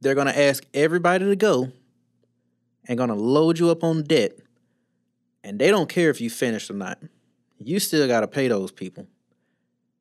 They're 0.00 0.14
going 0.14 0.26
to 0.26 0.38
ask 0.38 0.64
everybody 0.74 1.24
to 1.26 1.36
go 1.36 1.72
and 2.88 2.98
going 2.98 3.10
to 3.10 3.14
load 3.14 3.58
you 3.58 3.70
up 3.70 3.84
on 3.84 4.02
debt. 4.02 4.38
And 5.46 5.60
they 5.60 5.68
don't 5.68 5.88
care 5.88 6.10
if 6.10 6.20
you 6.20 6.28
finish 6.28 6.68
or 6.68 6.74
not. 6.74 6.98
You 7.60 7.78
still 7.78 8.08
got 8.08 8.22
to 8.22 8.26
pay 8.26 8.48
those 8.48 8.72
people. 8.72 9.06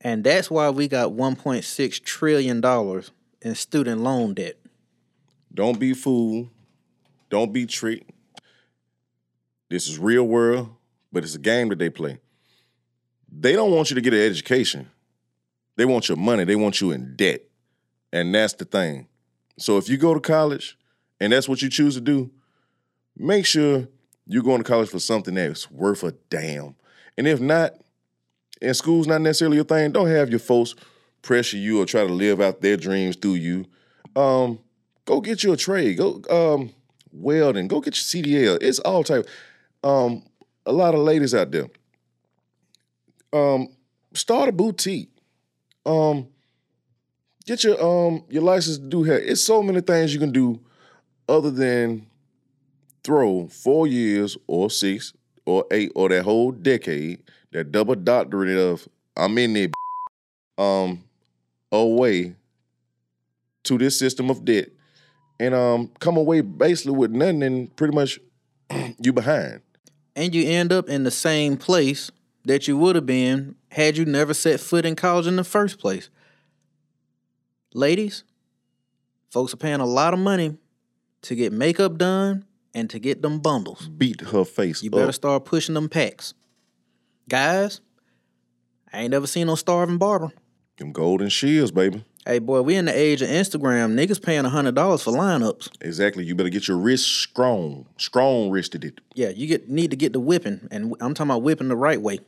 And 0.01 0.23
that's 0.23 0.49
why 0.49 0.71
we 0.71 0.88
got 0.88 1.12
1.6 1.12 2.03
trillion 2.03 2.62
dollars 2.62 3.12
in 3.43 3.53
student 3.53 4.01
loan 4.01 4.34
debt. 4.34 4.55
Don't 5.53 5.79
be 5.79 5.93
fooled. 5.93 6.49
Don't 7.29 7.53
be 7.53 7.67
tricked. 7.67 8.10
This 9.69 9.88
is 9.88 9.99
real 9.99 10.23
world, 10.23 10.69
but 11.13 11.23
it's 11.23 11.36
a 11.36 11.39
game 11.39 11.69
that 11.69 11.77
they 11.77 11.91
play. 11.91 12.17
They 13.31 13.53
don't 13.53 13.71
want 13.71 13.91
you 13.91 13.95
to 13.95 14.01
get 14.01 14.15
an 14.15 14.21
education. 14.21 14.89
They 15.75 15.86
want 15.86 16.10
your 16.10 16.17
money. 16.17 16.43
They 16.45 16.55
want 16.55 16.81
you 16.81 16.89
in 16.89 17.15
debt. 17.15 17.41
And 18.12 18.34
that's 18.34 18.53
the 18.53 18.65
thing. 18.65 19.08
So 19.60 19.77
if 19.77 19.89
you 19.89 19.97
go 19.97 20.15
to 20.15 20.19
college 20.19 20.75
and 21.19 21.31
that's 21.31 21.47
what 21.47 21.62
you 21.62 21.69
choose 21.69 21.93
to 21.93 22.01
do, 22.01 22.31
make 23.15 23.45
sure 23.45 23.88
you're 24.27 24.43
going 24.43 24.57
to 24.57 24.63
college 24.63 24.89
for 24.89 24.99
something 24.99 25.35
that's 25.35 25.69
worth 25.69 26.03
a 26.03 26.11
damn. 26.29 26.75
And 27.17 27.27
if 27.27 27.39
not, 27.39 27.73
and 28.61 28.75
school's 28.75 29.07
not 29.07 29.21
necessarily 29.21 29.57
your 29.57 29.65
thing, 29.65 29.91
don't 29.91 30.07
have 30.07 30.29
your 30.29 30.39
folks 30.39 30.75
pressure 31.21 31.57
you 31.57 31.81
or 31.81 31.85
try 31.85 32.05
to 32.05 32.13
live 32.13 32.39
out 32.41 32.61
their 32.61 32.77
dreams 32.77 33.15
through 33.15 33.33
you. 33.33 33.65
Um, 34.15 34.59
go 35.05 35.21
get 35.21 35.43
you 35.43 35.53
a 35.53 35.57
trade. 35.57 35.97
Go 35.97 36.21
um, 36.29 36.71
welding. 37.11 37.67
Go 37.67 37.81
get 37.81 37.95
your 37.95 38.23
CDL. 38.23 38.57
It's 38.61 38.79
all 38.79 39.03
type. 39.03 39.27
Um, 39.83 40.23
a 40.65 40.71
lot 40.71 40.93
of 40.93 41.01
ladies 41.01 41.35
out 41.35 41.51
there. 41.51 41.67
Um, 43.33 43.69
start 44.13 44.49
a 44.49 44.51
boutique. 44.51 45.09
Um, 45.85 46.27
get 47.45 47.63
your 47.63 47.81
um 47.81 48.23
your 48.29 48.41
license 48.41 48.77
to 48.77 48.83
do 48.83 49.03
hair. 49.03 49.19
It's 49.19 49.43
so 49.43 49.61
many 49.61 49.81
things 49.81 50.13
you 50.13 50.19
can 50.19 50.31
do 50.31 50.59
other 51.27 51.51
than 51.51 52.07
throw 53.05 53.47
four 53.47 53.85
years 53.85 54.35
or 54.47 54.69
six 54.69 55.13
or 55.45 55.65
eight 55.69 55.91
or 55.95 56.09
that 56.09 56.23
whole 56.23 56.51
decade, 56.51 57.21
that 57.51 57.71
double 57.71 57.95
doctorate 57.95 58.57
of 58.57 58.87
I'm 59.15 59.37
in 59.37 59.53
there 59.53 59.69
um 60.57 61.03
away 61.71 62.35
to 63.63 63.77
this 63.77 63.97
system 63.97 64.29
of 64.29 64.43
debt 64.43 64.69
and 65.39 65.53
um 65.53 65.91
come 65.99 66.17
away 66.17 66.41
basically 66.41 66.93
with 66.93 67.11
nothing 67.11 67.43
and 67.43 67.75
pretty 67.75 67.93
much 67.93 68.19
you 68.99 69.13
behind. 69.13 69.61
And 70.15 70.33
you 70.33 70.47
end 70.47 70.71
up 70.71 70.89
in 70.89 71.03
the 71.03 71.11
same 71.11 71.57
place 71.57 72.09
that 72.45 72.67
you 72.67 72.77
would 72.77 72.95
have 72.95 73.05
been 73.05 73.55
had 73.69 73.97
you 73.97 74.05
never 74.05 74.33
set 74.33 74.59
foot 74.59 74.85
in 74.85 74.95
college 74.95 75.27
in 75.27 75.35
the 75.35 75.43
first 75.43 75.77
place. 75.77 76.09
Ladies, 77.73 78.23
folks 79.29 79.53
are 79.53 79.57
paying 79.57 79.81
a 79.81 79.85
lot 79.85 80.13
of 80.13 80.19
money 80.19 80.57
to 81.23 81.35
get 81.35 81.51
makeup 81.51 81.97
done 81.97 82.45
and 82.75 82.89
to 82.91 82.99
get 82.99 83.23
them 83.23 83.39
bundles. 83.39 83.88
Beat 83.88 84.21
her 84.21 84.45
face 84.45 84.83
You 84.83 84.91
better 84.91 85.07
up. 85.07 85.15
start 85.15 85.45
pushing 85.45 85.73
them 85.73 85.89
packs. 85.89 86.35
Guys, 87.27 87.81
I 88.93 88.99
ain't 89.01 89.11
never 89.11 89.25
seen 89.25 89.47
no 89.47 89.55
starving 89.55 89.97
barber. 89.97 90.31
Them 90.77 90.91
golden 90.91 91.29
shields, 91.29 91.71
baby. 91.71 92.03
Hey 92.27 92.39
boy, 92.39 92.61
we 92.61 92.75
in 92.75 92.85
the 92.85 92.95
age 92.97 93.21
of 93.21 93.29
Instagram. 93.29 93.93
Niggas 93.93 94.21
paying 94.21 94.43
hundred 94.45 94.75
dollars 94.75 95.01
for 95.03 95.11
lineups. 95.13 95.69
Exactly. 95.81 96.25
You 96.25 96.35
better 96.35 96.49
get 96.49 96.67
your 96.67 96.77
wrist 96.77 97.07
strong. 97.07 97.85
Strong 97.97 98.49
wristed 98.51 98.83
it. 98.83 98.99
Yeah, 99.13 99.29
you 99.29 99.47
get 99.47 99.69
need 99.69 99.91
to 99.91 99.97
get 99.97 100.11
the 100.13 100.19
whipping, 100.19 100.67
and 100.71 100.95
I'm 100.99 101.13
talking 101.13 101.29
about 101.31 101.43
whipping 101.43 101.67
the 101.69 101.75
right 101.75 102.01
way. 102.01 102.19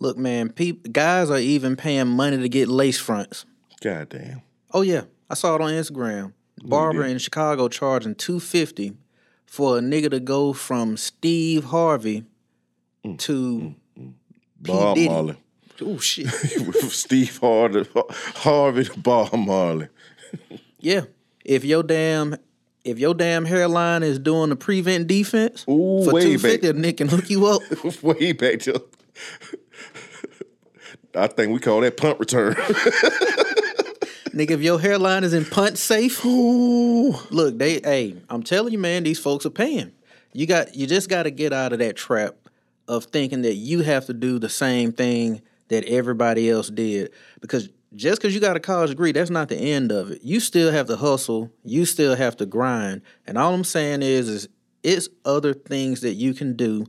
Look, 0.00 0.16
man, 0.16 0.50
peop, 0.50 0.92
guys 0.92 1.28
are 1.30 1.38
even 1.38 1.76
paying 1.76 2.06
money 2.08 2.38
to 2.38 2.48
get 2.48 2.68
lace 2.68 2.98
fronts. 2.98 3.44
God 3.82 4.08
damn. 4.08 4.42
Oh 4.72 4.80
yeah, 4.82 5.02
I 5.28 5.34
saw 5.34 5.54
it 5.54 5.60
on 5.60 5.70
Instagram. 5.70 6.32
Barber 6.62 7.04
in 7.04 7.18
Chicago 7.18 7.68
charging 7.68 8.14
two 8.14 8.40
fifty 8.40 8.94
for 9.48 9.78
a 9.78 9.80
nigga 9.80 10.10
to 10.10 10.20
go 10.20 10.52
from 10.52 10.96
Steve 10.98 11.64
Harvey 11.64 12.24
mm, 13.04 13.18
to 13.18 13.74
mm, 13.98 14.00
mm. 14.00 14.12
Bob 14.60 14.94
Diddy. 14.94 15.08
Marley. 15.08 15.36
oh 15.82 15.98
shit. 15.98 16.28
Steve 16.90 17.38
Harvey, 17.38 17.84
Harvey 18.36 18.84
to 18.84 18.98
Bob 19.00 19.32
Marley. 19.34 19.88
yeah, 20.78 21.02
if 21.44 21.64
your 21.64 21.82
damn 21.82 22.36
if 22.84 22.98
your 22.98 23.14
damn 23.14 23.46
hairline 23.46 24.02
is 24.02 24.18
doing 24.18 24.50
the 24.50 24.56
prevent 24.56 25.06
defense 25.06 25.64
Ooh, 25.68 26.04
for 26.04 26.12
way 26.12 26.22
two 26.22 26.38
back. 26.38 26.60
fifty, 26.60 26.68
a 26.68 26.74
nigga 26.74 26.98
can 26.98 27.08
hook 27.08 27.30
you 27.30 27.46
up. 27.46 27.62
Way 28.02 28.32
back 28.32 28.60
to. 28.60 28.84
I 31.14 31.26
think 31.26 31.52
we 31.52 31.58
call 31.58 31.80
that 31.80 31.96
punt 31.96 32.20
return. 32.20 32.54
Nigga, 34.38 34.52
if 34.52 34.62
your 34.62 34.78
hairline 34.78 35.24
is 35.24 35.34
in 35.34 35.44
punt 35.44 35.76
safe, 35.78 36.24
look, 36.24 37.58
they 37.58 37.80
hey, 37.82 38.14
I'm 38.30 38.44
telling 38.44 38.72
you, 38.72 38.78
man, 38.78 39.02
these 39.02 39.18
folks 39.18 39.44
are 39.44 39.50
paying. 39.50 39.90
You 40.32 40.46
got 40.46 40.76
you 40.76 40.86
just 40.86 41.08
gotta 41.08 41.32
get 41.32 41.52
out 41.52 41.72
of 41.72 41.80
that 41.80 41.96
trap 41.96 42.36
of 42.86 43.06
thinking 43.06 43.42
that 43.42 43.54
you 43.54 43.80
have 43.80 44.06
to 44.06 44.14
do 44.14 44.38
the 44.38 44.48
same 44.48 44.92
thing 44.92 45.42
that 45.70 45.82
everybody 45.86 46.48
else 46.48 46.68
did. 46.68 47.10
Because 47.40 47.68
just 47.96 48.20
because 48.20 48.32
you 48.32 48.40
got 48.40 48.56
a 48.56 48.60
college 48.60 48.90
degree, 48.90 49.10
that's 49.10 49.28
not 49.28 49.48
the 49.48 49.56
end 49.56 49.90
of 49.90 50.12
it. 50.12 50.20
You 50.22 50.38
still 50.38 50.70
have 50.70 50.86
to 50.86 50.96
hustle, 50.96 51.50
you 51.64 51.84
still 51.84 52.14
have 52.14 52.36
to 52.36 52.46
grind. 52.46 53.02
And 53.26 53.36
all 53.38 53.52
I'm 53.52 53.64
saying 53.64 54.02
is 54.02 54.28
is 54.28 54.48
it's 54.84 55.08
other 55.24 55.52
things 55.52 56.00
that 56.02 56.14
you 56.14 56.32
can 56.32 56.54
do 56.54 56.86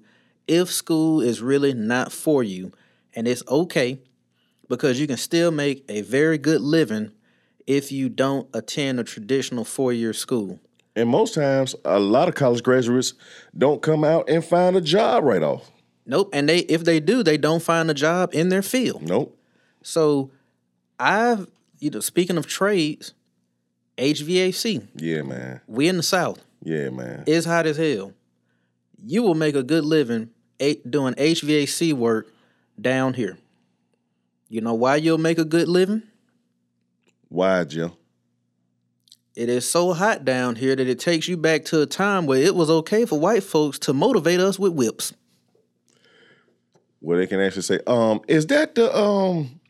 if 0.48 0.72
school 0.72 1.20
is 1.20 1.42
really 1.42 1.74
not 1.74 2.12
for 2.12 2.44
you. 2.44 2.74
And 3.16 3.28
it's 3.28 3.42
okay 3.48 4.02
because 4.68 5.00
you 5.00 5.08
can 5.08 5.18
still 5.18 5.50
make 5.50 5.84
a 5.90 6.02
very 6.02 6.38
good 6.38 6.62
living 6.62 7.10
if 7.70 7.92
you 7.92 8.10
don't 8.10 8.50
attend 8.54 9.00
a 9.00 9.04
traditional 9.04 9.64
four 9.64 9.94
year 9.94 10.12
school. 10.12 10.60
and 10.96 11.08
most 11.08 11.36
times, 11.36 11.76
a 11.86 12.00
lot 12.00 12.28
of 12.28 12.34
college 12.36 12.64
graduates 12.64 13.14
don't 13.58 13.82
come 13.82 14.04
out 14.04 14.28
and 14.28 14.44
find 14.44 14.76
a 14.76 14.82
job 14.82 15.24
right 15.24 15.44
off. 15.44 15.70
Nope. 16.06 16.32
And 16.34 16.50
they 16.50 16.60
if 16.62 16.84
they 16.84 17.00
do, 17.00 17.22
they 17.22 17.38
don't 17.38 17.62
find 17.62 17.90
a 17.92 17.94
job 17.94 18.32
in 18.34 18.50
their 18.50 18.64
field. 18.64 19.04
Nope. 19.04 19.38
So 19.84 20.32
I've 21.00 21.48
you 21.80 21.92
know, 21.92 22.00
speaking 22.00 22.38
of 22.38 22.48
trades, 22.48 23.14
HVAC, 23.98 24.88
Yeah, 24.96 25.22
man. 25.22 25.62
we 25.68 25.88
in 25.88 25.98
the 25.98 26.04
South. 26.04 26.44
Yeah, 26.64 26.90
man. 26.90 27.24
It's 27.28 27.46
hot 27.46 27.68
as 27.68 27.78
hell. 27.78 28.14
You 29.06 29.22
will 29.24 29.36
make 29.36 29.56
a 29.56 29.64
good 29.64 29.86
living 29.86 30.32
doing 30.90 31.14
HVAC 31.14 31.94
work 31.94 32.28
down 32.82 33.14
here. 33.14 33.38
You 34.50 34.60
know 34.62 34.74
why 34.74 34.96
you'll 34.98 35.20
make 35.20 35.38
a 35.38 35.46
good 35.46 35.68
living? 35.70 36.02
Why, 37.30 37.64
Joe? 37.64 37.94
It 39.36 39.48
is 39.48 39.70
so 39.70 39.94
hot 39.94 40.26
down 40.26 40.58
here 40.58 40.76
that 40.76 40.88
it 40.88 41.00
takes 41.00 41.28
you 41.28 41.38
back 41.38 41.64
to 41.66 41.82
a 41.82 41.86
time 41.86 42.26
where 42.26 42.42
it 42.42 42.56
was 42.56 42.70
okay 42.70 43.06
for 43.06 43.20
white 43.20 43.44
folks 43.44 43.80
to 43.80 43.94
motivate 43.94 44.40
us 44.40 44.60
with 44.60 44.74
whips. 44.74 45.14
Where 47.00 47.18
they 47.18 47.28
can 47.28 47.40
actually 47.40 47.62
say, 47.62 47.80
um, 47.88 48.20
is 48.28 48.48
that 48.48 48.76
the 48.76 48.94
um 48.94 49.62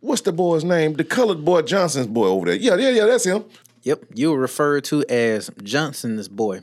what's 0.00 0.22
the 0.22 0.32
boy's 0.32 0.64
name? 0.64 0.94
The 0.94 1.04
colored 1.04 1.44
boy 1.44 1.62
Johnson's 1.62 2.08
boy 2.08 2.26
over 2.26 2.46
there. 2.46 2.56
Yeah, 2.56 2.74
yeah, 2.76 2.90
yeah, 2.90 3.06
that's 3.06 3.24
him. 3.24 3.44
Yep, 3.82 4.04
you 4.14 4.32
were 4.32 4.38
referred 4.38 4.84
to 4.84 5.04
as 5.08 5.50
Johnson's 5.62 6.26
boy. 6.26 6.62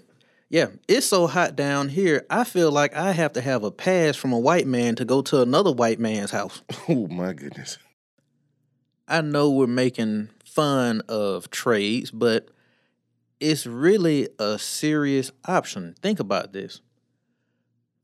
Yeah, 0.50 0.68
it's 0.90 1.06
so 1.06 1.28
hot 1.28 1.56
down 1.56 1.88
here, 1.88 2.26
I 2.30 2.44
feel 2.44 2.72
like 2.72 2.94
I 2.94 3.14
have 3.14 3.32
to 3.34 3.42
have 3.42 3.64
a 3.64 3.72
pass 3.72 4.18
from 4.18 4.34
a 4.34 4.40
white 4.40 4.68
man 4.68 4.96
to 4.96 5.06
go 5.06 5.22
to 5.22 5.42
another 5.42 5.72
white 5.72 6.00
man's 6.00 6.32
house. 6.32 6.62
Oh 6.90 7.08
my 7.08 7.32
goodness. 7.32 7.78
I 9.12 9.20
know 9.20 9.52
we're 9.52 9.68
making 9.68 10.30
fun 10.46 11.02
of 11.10 11.50
trades, 11.50 12.12
but 12.12 12.50
it's 13.42 13.68
really 13.68 14.30
a 14.40 14.58
serious 14.58 15.32
option. 15.46 15.96
Think 16.02 16.22
about 16.22 16.54
this. 16.54 16.82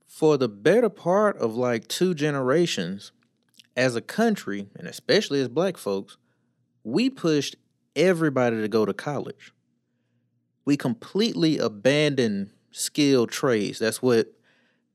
For 0.05 0.37
the 0.37 0.49
better 0.49 0.89
part 0.89 1.37
of 1.37 1.55
like 1.55 1.87
two 1.87 2.13
generations, 2.13 3.13
as 3.77 3.95
a 3.95 4.01
country, 4.01 4.67
and 4.75 4.87
especially 4.87 5.39
as 5.39 5.47
black 5.47 5.77
folks, 5.77 6.17
we 6.83 7.09
pushed 7.09 7.55
everybody 7.95 8.59
to 8.59 8.67
go 8.67 8.85
to 8.85 8.93
college. 8.93 9.53
We 10.65 10.75
completely 10.75 11.59
abandoned 11.59 12.49
skilled 12.71 13.29
trades. 13.29 13.79
That's 13.79 14.01
what 14.01 14.33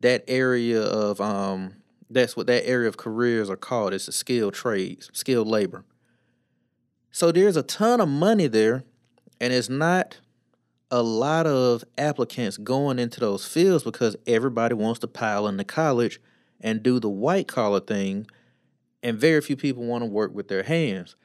that 0.00 0.24
area 0.26 0.82
of 0.82 1.20
um 1.20 1.76
that's 2.10 2.36
what 2.36 2.48
that 2.48 2.68
area 2.68 2.88
of 2.88 2.98
careers 2.98 3.48
are 3.48 3.56
called. 3.56 3.94
It's 3.94 4.06
the 4.06 4.12
skilled 4.12 4.52
trades, 4.52 5.08
skilled 5.14 5.48
labor. 5.48 5.86
So 7.12 7.30
there's 7.30 7.56
a 7.56 7.62
ton 7.62 8.00
of 8.00 8.08
money 8.08 8.46
there, 8.46 8.84
and 9.38 9.52
it's 9.52 9.68
not 9.68 10.18
a 10.90 11.02
lot 11.02 11.46
of 11.46 11.84
applicants 11.98 12.56
going 12.56 12.98
into 12.98 13.20
those 13.20 13.46
fields 13.46 13.84
because 13.84 14.16
everybody 14.26 14.74
wants 14.74 15.00
to 15.00 15.06
pile 15.06 15.46
into 15.46 15.64
college 15.64 16.20
and 16.60 16.82
do 16.82 16.98
the 16.98 17.08
white 17.10 17.48
collar 17.48 17.80
thing, 17.80 18.26
and 19.02 19.18
very 19.18 19.40
few 19.40 19.56
people 19.56 19.84
want 19.84 20.02
to 20.02 20.10
work 20.10 20.34
with 20.34 20.48
their 20.48 20.62
hands. 20.62 21.16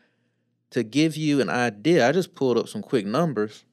To 0.72 0.84
give 0.84 1.16
you 1.16 1.40
an 1.40 1.50
idea, 1.50 2.08
I 2.08 2.12
just 2.12 2.36
pulled 2.36 2.58
up 2.58 2.68
some 2.68 2.82
quick 2.82 3.06
numbers. 3.06 3.64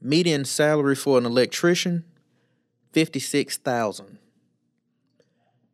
Median 0.00 0.44
salary 0.44 0.94
for 0.94 1.18
an 1.18 1.26
electrician, 1.26 2.04
fifty-six 2.92 3.58
thousand. 3.58 4.18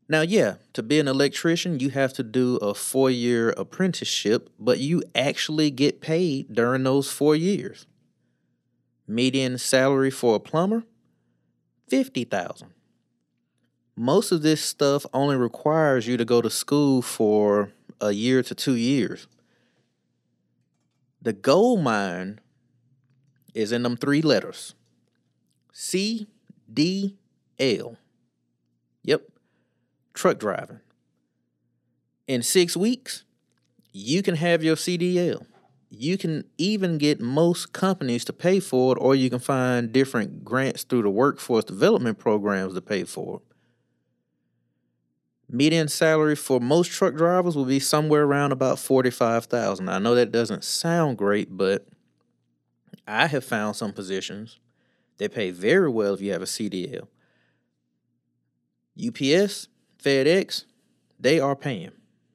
Now, 0.08 0.22
yeah, 0.22 0.54
to 0.72 0.82
be 0.82 0.98
an 0.98 1.06
electrician, 1.08 1.80
you 1.80 1.90
have 1.90 2.14
to 2.14 2.22
do 2.22 2.56
a 2.56 2.72
four 2.72 3.10
year 3.10 3.50
apprenticeship, 3.50 4.48
but 4.58 4.78
you 4.78 5.02
actually 5.14 5.70
get 5.70 6.00
paid 6.00 6.54
during 6.54 6.84
those 6.84 7.10
four 7.10 7.36
years. 7.36 7.86
Median 9.06 9.58
salary 9.58 10.10
for 10.10 10.36
a 10.36 10.40
plumber, 10.40 10.84
50000 11.90 12.68
Most 13.96 14.32
of 14.32 14.42
this 14.42 14.62
stuff 14.62 15.04
only 15.12 15.36
requires 15.36 16.06
you 16.06 16.16
to 16.16 16.24
go 16.24 16.40
to 16.42 16.50
school 16.50 17.02
for 17.02 17.72
a 18.00 18.12
year 18.12 18.42
to 18.42 18.54
two 18.54 18.76
years. 18.76 19.26
The 21.20 21.32
gold 21.32 21.82
mine 21.82 22.40
is 23.54 23.72
in 23.72 23.82
them 23.82 23.96
three 23.96 24.22
letters 24.22 24.74
C 25.72 26.28
D 26.72 27.16
L. 27.58 27.96
Yep, 29.02 29.22
truck 30.18 30.38
driving. 30.38 30.80
In 32.26 32.42
six 32.42 32.76
weeks, 32.76 33.24
you 33.92 34.22
can 34.22 34.34
have 34.34 34.62
your 34.62 34.76
CDL. 34.76 35.46
You 35.90 36.18
can 36.18 36.44
even 36.58 36.98
get 36.98 37.20
most 37.20 37.72
companies 37.72 38.24
to 38.26 38.34
pay 38.34 38.60
for 38.60 38.94
it, 38.94 39.00
or 39.00 39.14
you 39.14 39.30
can 39.30 39.38
find 39.38 39.90
different 39.90 40.44
grants 40.44 40.82
through 40.82 41.02
the 41.02 41.10
workforce 41.10 41.64
development 41.64 42.18
programs 42.18 42.74
to 42.74 42.82
pay 42.82 43.04
for 43.04 43.36
it. 43.36 43.42
Median 45.50 45.88
salary 45.88 46.36
for 46.36 46.60
most 46.60 46.90
truck 46.90 47.14
drivers 47.14 47.56
will 47.56 47.64
be 47.64 47.80
somewhere 47.80 48.24
around 48.24 48.52
about 48.52 48.78
forty-five 48.78 49.46
thousand. 49.46 49.88
I 49.88 49.98
know 49.98 50.14
that 50.14 50.30
doesn't 50.30 50.62
sound 50.62 51.16
great, 51.16 51.56
but 51.56 51.86
I 53.06 53.28
have 53.28 53.44
found 53.44 53.76
some 53.76 53.94
positions 53.94 54.58
that 55.16 55.32
pay 55.32 55.50
very 55.50 55.88
well 55.88 56.12
if 56.12 56.20
you 56.20 56.32
have 56.32 56.42
a 56.42 56.46
CDL. 56.46 57.08
UPS, 58.98 59.68
FedEx, 60.02 60.64
they 61.18 61.40
are 61.40 61.56
paying. 61.56 61.92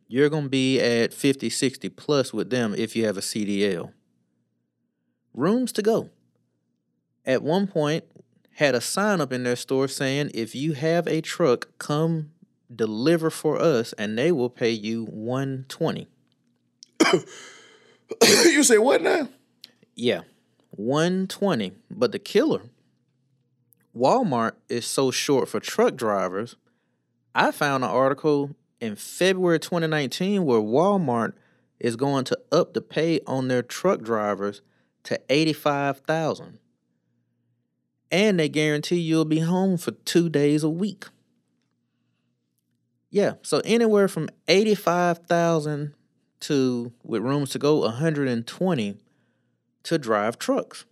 You're 0.07 0.29
going 0.29 0.43
to 0.43 0.49
be 0.49 0.79
at 0.79 1.13
50, 1.13 1.49
60 1.49 1.89
plus 1.89 2.33
with 2.33 2.49
them 2.49 2.75
if 2.77 2.95
you 2.95 3.05
have 3.05 3.17
a 3.17 3.21
CDL. 3.21 3.93
Rooms 5.33 5.71
to 5.73 5.81
go. 5.81 6.09
At 7.25 7.41
one 7.41 7.67
point, 7.67 8.03
had 8.55 8.75
a 8.75 8.81
sign 8.81 9.21
up 9.21 9.31
in 9.33 9.43
their 9.43 9.55
store 9.55 9.87
saying, 9.87 10.31
if 10.33 10.53
you 10.53 10.73
have 10.73 11.07
a 11.07 11.21
truck, 11.21 11.69
come 11.79 12.31
deliver 12.73 13.29
for 13.29 13.59
us 13.59 13.93
and 13.93 14.17
they 14.17 14.31
will 14.31 14.49
pay 14.49 14.71
you 14.71 15.05
120. 15.05 16.07
you 18.23 18.63
say 18.63 18.77
what 18.77 19.01
now? 19.01 19.29
Yeah, 19.95 20.21
120. 20.71 21.73
But 21.89 22.11
the 22.11 22.19
killer, 22.19 22.63
Walmart 23.95 24.53
is 24.69 24.85
so 24.85 25.11
short 25.11 25.49
for 25.49 25.59
truck 25.59 25.95
drivers. 25.95 26.55
I 27.35 27.51
found 27.51 27.83
an 27.83 27.89
article 27.89 28.55
in 28.79 28.95
February 28.95 29.59
2019 29.59 30.45
where 30.45 30.59
Walmart 30.59 31.33
is 31.79 31.95
going 31.95 32.25
to 32.25 32.39
up 32.51 32.73
the 32.73 32.81
pay 32.81 33.19
on 33.25 33.47
their 33.47 33.63
truck 33.63 34.01
drivers 34.01 34.61
to 35.03 35.19
85,000. 35.29 36.59
And 38.11 38.39
they 38.39 38.49
guarantee 38.49 38.99
you'll 38.99 39.25
be 39.25 39.39
home 39.39 39.77
for 39.77 39.91
2 39.91 40.29
days 40.29 40.63
a 40.63 40.69
week. 40.69 41.05
Yeah, 43.09 43.33
so 43.41 43.61
anywhere 43.65 44.07
from 44.07 44.29
85,000 44.47 45.93
to 46.41 46.93
with 47.03 47.21
rooms 47.21 47.51
to 47.51 47.59
go 47.59 47.77
120 47.79 48.97
to 49.83 49.97
drive 49.97 50.37
trucks. 50.37 50.85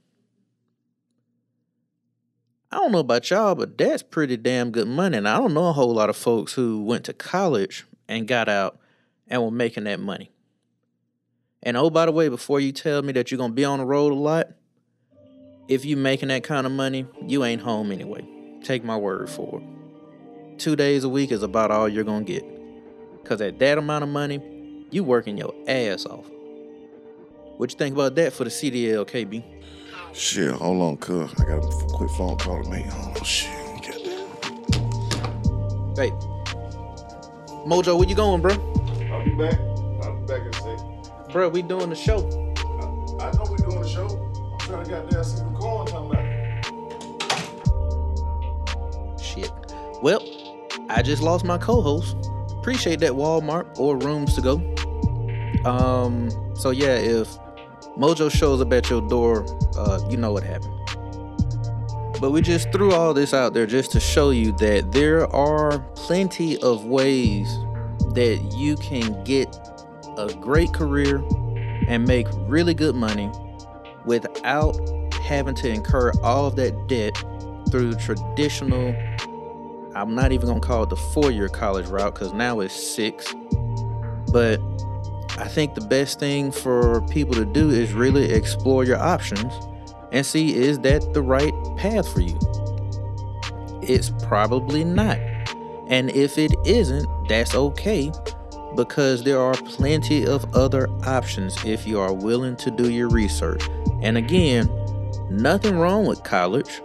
I 2.71 2.77
don't 2.77 2.93
know 2.93 2.99
about 2.99 3.29
y'all, 3.29 3.53
but 3.53 3.77
that's 3.77 4.01
pretty 4.01 4.37
damn 4.37 4.71
good 4.71 4.87
money. 4.87 5.17
And 5.17 5.27
I 5.27 5.37
don't 5.37 5.53
know 5.53 5.67
a 5.67 5.73
whole 5.73 5.93
lot 5.93 6.09
of 6.09 6.15
folks 6.15 6.53
who 6.53 6.81
went 6.83 7.03
to 7.05 7.13
college 7.13 7.85
and 8.07 8.27
got 8.27 8.47
out 8.47 8.79
and 9.27 9.43
were 9.43 9.51
making 9.51 9.83
that 9.85 9.99
money. 9.99 10.31
And 11.63 11.75
oh, 11.75 11.89
by 11.89 12.05
the 12.05 12.11
way, 12.11 12.29
before 12.29 12.59
you 12.59 12.71
tell 12.71 13.01
me 13.01 13.11
that 13.13 13.29
you're 13.29 13.37
gonna 13.37 13.53
be 13.53 13.65
on 13.65 13.79
the 13.79 13.85
road 13.85 14.13
a 14.13 14.15
lot, 14.15 14.47
if 15.67 15.83
you're 15.83 15.97
making 15.97 16.29
that 16.29 16.43
kind 16.43 16.65
of 16.65 16.71
money, 16.71 17.05
you 17.27 17.43
ain't 17.43 17.61
home 17.61 17.91
anyway. 17.91 18.27
Take 18.63 18.83
my 18.83 18.95
word 18.95 19.29
for 19.29 19.59
it. 19.59 20.59
Two 20.59 20.75
days 20.75 21.03
a 21.03 21.09
week 21.09 21.31
is 21.31 21.43
about 21.43 21.71
all 21.71 21.89
you're 21.89 22.03
gonna 22.03 22.23
get. 22.23 22.45
Cause 23.25 23.41
at 23.41 23.59
that 23.59 23.77
amount 23.77 24.03
of 24.03 24.09
money, 24.09 24.85
you 24.91 25.03
working 25.03 25.37
your 25.37 25.53
ass 25.67 26.05
off. 26.05 26.25
What 27.57 27.71
you 27.71 27.77
think 27.77 27.95
about 27.95 28.15
that 28.15 28.33
for 28.33 28.43
the 28.43 28.49
CDL, 28.49 29.05
KB? 29.05 29.43
Shit, 30.13 30.51
hold 30.51 30.81
on, 30.81 30.97
cuz. 30.97 31.31
I 31.39 31.45
got 31.45 31.63
a 31.63 31.67
quick 31.93 32.09
phone 32.11 32.37
call 32.37 32.61
to 32.63 32.69
make. 32.69 32.85
Oh, 32.91 33.13
on, 33.15 33.23
shit. 33.23 33.49
Get 33.81 34.03
that. 34.03 34.27
Hey, 35.95 36.11
Mojo, 37.65 37.97
where 37.97 38.07
you 38.07 38.15
going, 38.15 38.41
bro? 38.41 38.51
I'll 39.11 39.23
be 39.23 39.31
back. 39.31 39.57
I'll 40.03 40.15
be 40.15 40.25
back 40.25 40.41
in 40.41 40.47
a 40.47 40.53
sec. 40.53 40.79
Bro, 41.31 41.49
we 41.49 41.61
doing 41.61 41.89
the 41.89 41.95
show. 41.95 42.17
I 43.19 43.31
know 43.37 43.45
we're 43.49 43.57
doing 43.57 43.81
the 43.81 43.87
show. 43.87 44.07
I'm 44.51 44.57
trying 44.59 44.83
to 44.83 44.89
goddamn 44.89 45.23
see 45.23 45.41
what 45.43 45.59
going 45.59 45.87
talking 45.87 46.11
about. 46.11 46.25
Shit. 49.21 49.51
Well, 50.01 50.21
I 50.89 51.01
just 51.03 51.21
lost 51.21 51.45
my 51.45 51.57
co-host. 51.57 52.17
Appreciate 52.57 52.99
that 52.99 53.13
Walmart 53.13 53.79
or 53.79 53.97
rooms 53.97 54.35
to 54.35 54.41
go. 54.41 54.61
Um, 55.65 56.29
so 56.55 56.71
yeah, 56.71 56.95
if 56.95 57.37
Mojo 57.97 58.31
shows 58.31 58.61
up 58.61 58.71
at 58.73 58.89
your 58.89 59.01
door, 59.07 59.45
uh, 59.77 59.99
you 60.09 60.17
know 60.17 60.31
what 60.31 60.43
happened. 60.43 60.73
But 62.19 62.31
we 62.31 62.41
just 62.41 62.71
threw 62.71 62.91
all 62.91 63.13
this 63.13 63.33
out 63.33 63.53
there 63.53 63.65
just 63.65 63.91
to 63.93 63.99
show 63.99 64.29
you 64.29 64.51
that 64.53 64.91
there 64.91 65.27
are 65.33 65.79
plenty 65.95 66.57
of 66.61 66.85
ways 66.85 67.57
that 68.13 68.53
you 68.55 68.75
can 68.77 69.23
get 69.23 69.55
a 70.17 70.33
great 70.35 70.73
career 70.73 71.23
and 71.87 72.05
make 72.05 72.27
really 72.47 72.73
good 72.73 72.95
money 72.95 73.31
without 74.05 74.75
having 75.23 75.55
to 75.55 75.69
incur 75.69 76.11
all 76.21 76.45
of 76.45 76.55
that 76.57 76.87
debt 76.87 77.15
through 77.71 77.93
traditional 77.95 78.93
I'm 79.95 80.15
not 80.15 80.31
even 80.31 80.47
gonna 80.47 80.59
call 80.61 80.83
it 80.83 80.89
the 80.89 80.95
four-year 80.95 81.49
college 81.49 81.87
route 81.87 82.13
because 82.13 82.33
now 82.33 82.61
it's 82.61 82.73
six. 82.73 83.33
But 84.31 84.59
I 85.37 85.47
think 85.47 85.75
the 85.75 85.81
best 85.81 86.19
thing 86.19 86.51
for 86.51 87.01
people 87.07 87.35
to 87.35 87.45
do 87.45 87.69
is 87.69 87.93
really 87.93 88.31
explore 88.31 88.83
your 88.83 88.99
options 88.99 89.53
and 90.11 90.25
see 90.25 90.55
is 90.55 90.79
that 90.79 91.13
the 91.13 91.21
right 91.21 91.53
path 91.77 92.11
for 92.11 92.21
you. 92.21 92.37
It's 93.81 94.11
probably 94.23 94.83
not. 94.83 95.17
And 95.87 96.09
if 96.11 96.37
it 96.37 96.53
isn't, 96.65 97.07
that's 97.27 97.55
okay 97.55 98.11
because 98.75 99.23
there 99.23 99.39
are 99.39 99.53
plenty 99.53 100.25
of 100.25 100.45
other 100.55 100.89
options 101.05 101.57
if 101.65 101.85
you 101.85 101.99
are 101.99 102.13
willing 102.13 102.55
to 102.57 102.71
do 102.71 102.89
your 102.89 103.09
research. 103.09 103.67
And 104.01 104.17
again, 104.17 104.69
nothing 105.29 105.77
wrong 105.77 106.05
with 106.05 106.23
college. 106.23 106.81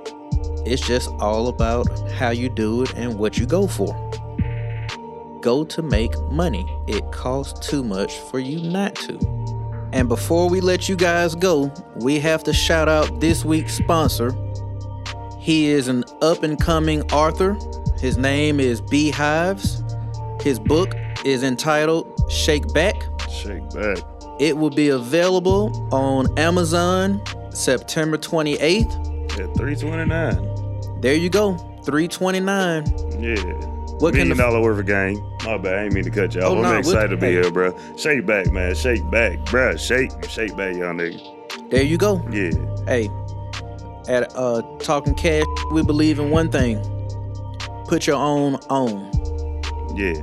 It's 0.65 0.85
just 0.85 1.11
all 1.21 1.49
about 1.49 1.87
how 2.11 2.31
you 2.31 2.49
do 2.49 2.83
it 2.83 2.95
and 2.95 3.19
what 3.19 3.39
you 3.39 3.47
go 3.47 3.67
for. 3.67 4.06
Go 5.47 5.63
to 5.63 5.81
make 5.81 6.11
money. 6.23 6.67
It 6.89 7.13
costs 7.13 7.69
too 7.69 7.85
much 7.85 8.19
for 8.19 8.41
you 8.41 8.69
not 8.69 8.97
to. 8.97 9.17
And 9.93 10.09
before 10.09 10.51
we 10.51 10.61
let 10.61 10.89
you 10.89 10.97
guys 10.97 11.37
go, 11.37 11.73
we 11.95 12.19
have 12.19 12.43
to 12.43 12.53
shout 12.53 12.89
out 12.89 13.21
this 13.21 13.45
week's 13.45 13.73
sponsor. 13.73 14.37
He 15.39 15.69
is 15.69 15.87
an 15.87 16.03
up 16.21 16.43
and 16.43 16.59
coming 16.59 17.03
author. 17.13 17.57
His 17.97 18.19
name 18.19 18.59
is 18.59 18.81
Beehives. 18.81 19.85
His 20.43 20.59
book 20.59 20.97
is 21.25 21.45
entitled 21.45 22.29
Shake 22.29 22.67
Back. 22.75 22.97
Shake 23.31 23.71
back. 23.71 23.99
It 24.41 24.57
will 24.57 24.71
be 24.71 24.89
available 24.89 25.89
on 25.93 26.37
Amazon 26.37 27.23
September 27.51 28.19
28th. 28.19 28.91
At 29.39 29.57
329. 29.57 31.01
There 31.03 31.15
you 31.15 31.31
go. 31.31 31.57
329. 31.85 33.23
Yeah. 33.23 33.76
What 33.99 34.13
can 34.13 34.29
Million 34.29 34.37
the- 34.37 34.43
dollar 34.43 34.61
worth 34.61 34.79
of 34.79 34.87
game. 34.87 35.23
My 35.45 35.57
bad. 35.59 35.75
I 35.79 35.85
ain't 35.85 35.95
mean 35.95 36.05
to 36.05 36.11
cut 36.11 36.35
you 36.35 36.43
off. 36.43 36.53
Oh, 36.53 36.57
I'm 36.57 36.63
nah, 36.63 36.79
excited 36.79 37.09
to 37.09 37.17
be 37.17 37.27
hey. 37.27 37.33
here, 37.33 37.51
bro. 37.51 37.77
Shake 37.97 38.27
back, 38.27 38.51
man. 38.53 38.75
Shake 38.75 39.09
back, 39.11 39.39
bruh. 39.41 39.79
Shake, 39.79 40.11
shake 40.29 40.57
back, 40.57 40.77
young 40.77 40.99
nigga. 40.99 41.71
There 41.71 41.83
you 41.83 41.97
go. 41.97 42.23
Yeah. 42.31 42.51
Hey, 42.87 43.09
at 44.09 44.33
uh 44.37 44.63
Talking 44.81 45.15
Cash, 45.15 45.45
we 45.73 45.83
believe 45.83 46.19
in 46.19 46.31
one 46.31 46.51
thing. 46.51 46.79
Put 47.89 48.07
your 48.07 48.17
own 48.17 48.57
on. 48.69 49.11
Yeah. 49.97 50.15